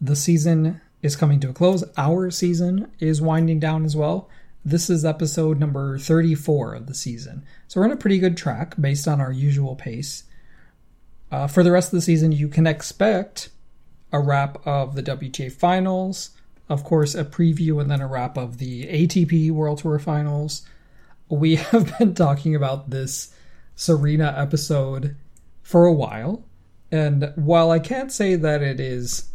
[0.00, 1.84] The season is coming to a close.
[1.96, 4.28] Our season is winding down as well.
[4.64, 7.44] This is episode number 34 of the season.
[7.68, 10.24] So we're on a pretty good track based on our usual pace.
[11.30, 13.50] Uh, for the rest of the season, you can expect
[14.12, 16.30] a wrap of the WTA finals,
[16.68, 20.62] of course, a preview and then a wrap of the ATP World Tour finals.
[21.28, 23.34] We have been talking about this
[23.74, 25.16] Serena episode
[25.62, 26.44] for a while.
[26.90, 29.28] And while I can't say that it is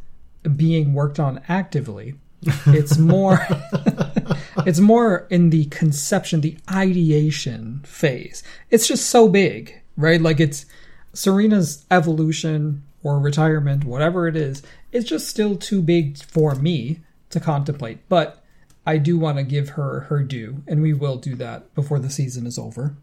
[0.55, 2.15] being worked on actively,
[2.67, 3.45] it's more
[4.65, 8.41] it's more in the conception, the ideation phase.
[8.69, 10.21] It's just so big, right?
[10.21, 10.65] Like it's
[11.13, 16.99] Serena's evolution or retirement, whatever it is, it's just still too big for me
[17.29, 18.07] to contemplate.
[18.09, 18.43] But
[18.85, 22.09] I do want to give her her due, and we will do that before the
[22.09, 22.95] season is over.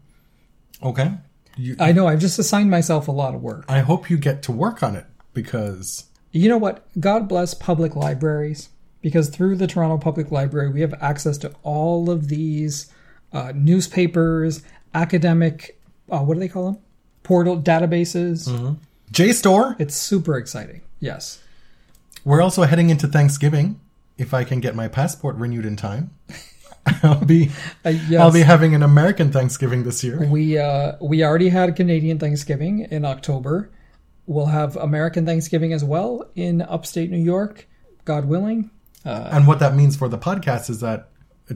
[0.83, 1.13] Okay.
[1.57, 3.65] You, I know I've just assigned myself a lot of work.
[3.67, 6.85] I hope you get to work on it because You know what?
[6.99, 8.69] God bless public libraries
[9.01, 12.91] because through the Toronto Public Library, we have access to all of these
[13.33, 14.61] uh, newspapers,
[14.93, 15.79] academic,
[16.09, 16.81] uh, what do they call them?
[17.29, 18.75] Portal databases.
[19.13, 20.81] JSTOR, It's super exciting.
[20.99, 21.39] Yes.
[22.25, 23.79] we're also heading into Thanksgiving.
[24.17, 26.09] If I can get my passport renewed in time,
[27.03, 27.51] I'll be
[27.85, 28.19] Uh, yes.
[28.19, 30.25] I'll be having an American Thanksgiving this year.
[30.27, 33.69] we uh, we already had Canadian Thanksgiving in October.
[34.25, 37.67] We'll have American Thanksgiving as well in upstate New York,
[38.05, 38.71] God willing.
[39.05, 41.09] And what that means for the podcast is that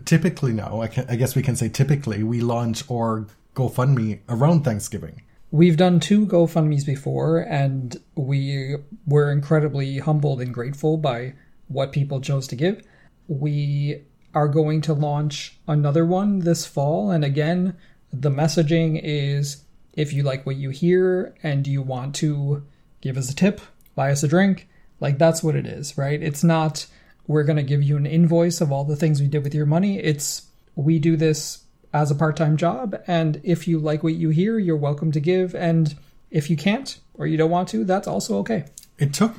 [0.06, 4.64] typically now, I, can, I guess we can say typically, we launch or GoFundMe around
[4.64, 5.22] Thanksgiving.
[5.54, 8.76] We've done two GoFundMe's before, and we
[9.06, 11.36] were incredibly humbled and grateful by
[11.68, 12.82] what people chose to give.
[13.28, 14.02] We
[14.34, 17.78] are going to launch another one this fall, and again,
[18.12, 22.66] the messaging is if you like what you hear and you want to
[23.02, 23.62] give us a tip,
[23.94, 24.68] buy us a drink,
[25.00, 26.20] like that's what it is, right?
[26.20, 26.88] It's not
[27.28, 29.68] we're going to give you an invoice of all the things we did with your
[29.68, 30.00] money.
[30.00, 31.63] It's we do this
[31.94, 35.54] as a part-time job and if you like what you hear, you're welcome to give
[35.54, 35.96] and
[36.32, 38.66] if you can't or you don't want to, that's also okay.
[38.98, 39.34] It took,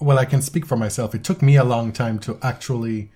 [0.00, 1.14] well, I can speak for myself.
[1.14, 3.10] It took me a long time to actually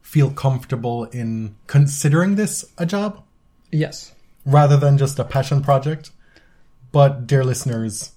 [0.00, 3.22] feel comfortable in considering this a job
[3.70, 4.12] Yes.
[4.44, 6.10] rather than just a passion project.
[6.90, 8.12] But, dear listeners,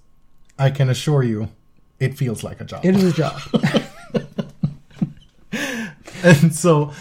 [0.57, 1.49] I can assure you,
[1.99, 2.83] it feels like a job.
[2.83, 3.39] It is a job.
[6.23, 6.91] and so,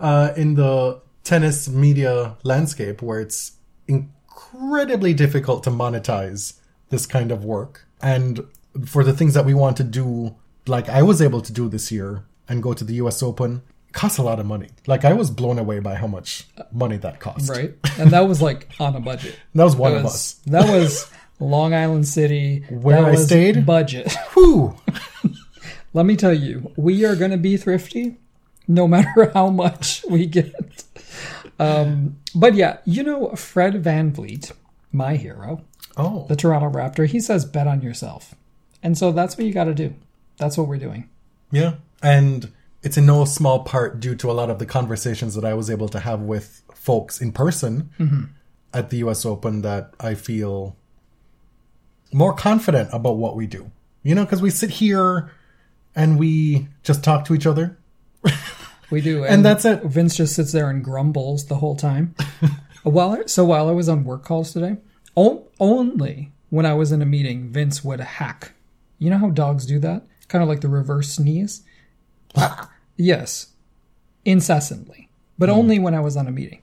[0.00, 3.52] uh, in the tennis media landscape, where it's
[3.88, 6.54] incredibly difficult to monetize
[6.90, 8.44] this kind of work, and
[8.86, 10.34] for the things that we want to do,
[10.66, 13.92] like I was able to do this year and go to the US Open, it
[13.94, 14.68] costs a lot of money.
[14.86, 17.48] Like I was blown away by how much money that cost.
[17.50, 17.74] right?
[17.98, 19.36] And that was like on a budget.
[19.54, 20.40] That was one That of was, us.
[20.46, 21.10] that was
[21.40, 22.64] Long Island City.
[22.70, 23.64] Where I stayed?
[23.66, 24.10] Budget.
[24.34, 24.76] Whew.
[25.94, 28.16] Let me tell you, we are going to be thrifty
[28.74, 30.84] no matter how much we get.
[31.58, 34.52] Um, but yeah, you know, Fred VanVleet,
[34.90, 35.64] my hero,
[35.96, 38.34] Oh, the Toronto Raptor, he says bet on yourself.
[38.82, 39.94] And so that's what you got to do.
[40.38, 41.08] That's what we're doing.
[41.50, 41.74] yeah.
[42.02, 42.50] And
[42.82, 45.70] it's in no small part due to a lot of the conversations that I was
[45.70, 48.34] able to have with folks in person
[48.74, 50.74] at the US Open that I feel
[52.12, 53.70] more confident about what we do.
[54.02, 55.30] You know, because we sit here
[55.94, 57.78] and we just talk to each other.
[58.92, 59.24] We do.
[59.24, 59.82] And that's it.
[59.84, 62.14] Vince just sits there and grumbles the whole time.
[62.82, 64.76] while I, so while I was on work calls today,
[65.16, 68.52] o- only when I was in a meeting, Vince would hack.
[68.98, 70.04] You know how dogs do that?
[70.28, 71.62] Kind of like the reverse sneeze.
[72.96, 73.48] yes,
[74.26, 76.60] incessantly, but only when I was on a meeting.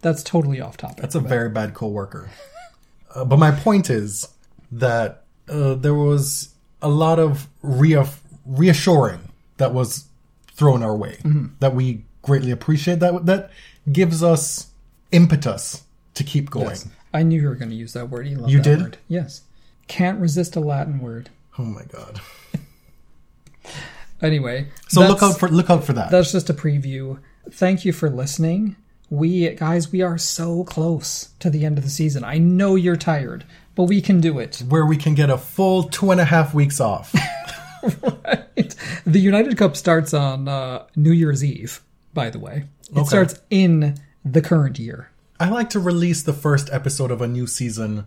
[0.00, 0.98] That's totally off topic.
[0.98, 2.30] That's a very bad coworker.
[3.14, 4.28] Uh, but my point is
[4.70, 8.04] that uh, there was a lot of rea-
[8.44, 9.20] reassuring
[9.56, 10.04] that was
[10.54, 11.46] thrown our way mm-hmm.
[11.60, 13.00] that we greatly appreciate.
[13.00, 13.50] That that
[13.90, 14.70] gives us
[15.12, 15.82] impetus
[16.14, 16.68] to keep going.
[16.68, 16.88] Yes.
[17.12, 18.26] I knew you were going to use that word.
[18.26, 18.80] You, You did?
[18.80, 18.98] Word.
[19.08, 19.42] Yes.
[19.86, 21.30] Can't resist a Latin word.
[21.58, 22.20] Oh my god!
[24.22, 26.10] Anyway, So look out for look out for that.
[26.10, 27.18] That's just a preview.
[27.50, 28.76] Thank you for listening.
[29.10, 32.24] We guys, we are so close to the end of the season.
[32.24, 33.44] I know you're tired,
[33.74, 34.62] but we can do it.
[34.66, 37.14] where we can get a full two and a half weeks off.
[39.06, 41.82] The United Cup starts on uh, New Year's Eve.
[42.12, 43.08] By the way, it Okay.
[43.08, 45.10] starts in the current year.
[45.40, 48.06] I like to release the first episode of a new season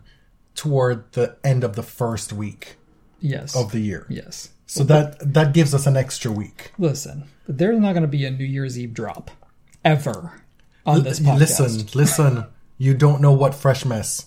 [0.56, 2.78] toward the end of the first week
[3.20, 3.56] Yes.
[3.56, 4.06] of the year.
[4.10, 4.50] yes.
[4.70, 6.72] So that that gives us an extra week.
[6.78, 9.32] Listen, there's not going to be a New Year's Eve drop
[9.86, 10.42] ever
[10.86, 11.40] on this podcast.
[11.40, 12.46] Listen, listen.
[12.78, 14.26] You don't know what fresh mess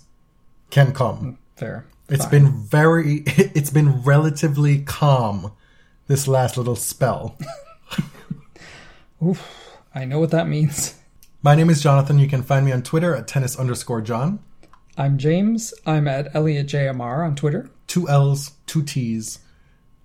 [0.70, 1.36] can come.
[1.56, 1.84] Fair.
[2.10, 2.30] It's Fine.
[2.30, 3.24] been very.
[3.54, 5.52] It's been relatively calm
[6.06, 7.38] this last little spell.
[9.24, 10.94] Oof, I know what that means.
[11.42, 12.18] My name is Jonathan.
[12.18, 14.40] You can find me on Twitter at tennis underscore John.
[14.96, 15.72] I'm James.
[15.86, 17.70] I'm at ElliotJMR on Twitter.
[17.86, 19.38] Two L's, two T's.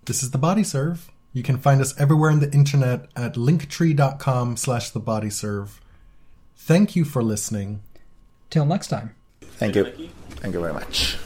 [0.06, 1.12] This is the Body Serve.
[1.36, 5.82] You can find us everywhere on the internet at linktree.com slash the body serve.
[6.56, 7.82] Thank you for listening.
[8.50, 9.14] Till next time.
[9.42, 9.84] Thank you.
[10.38, 11.18] Thank you very much.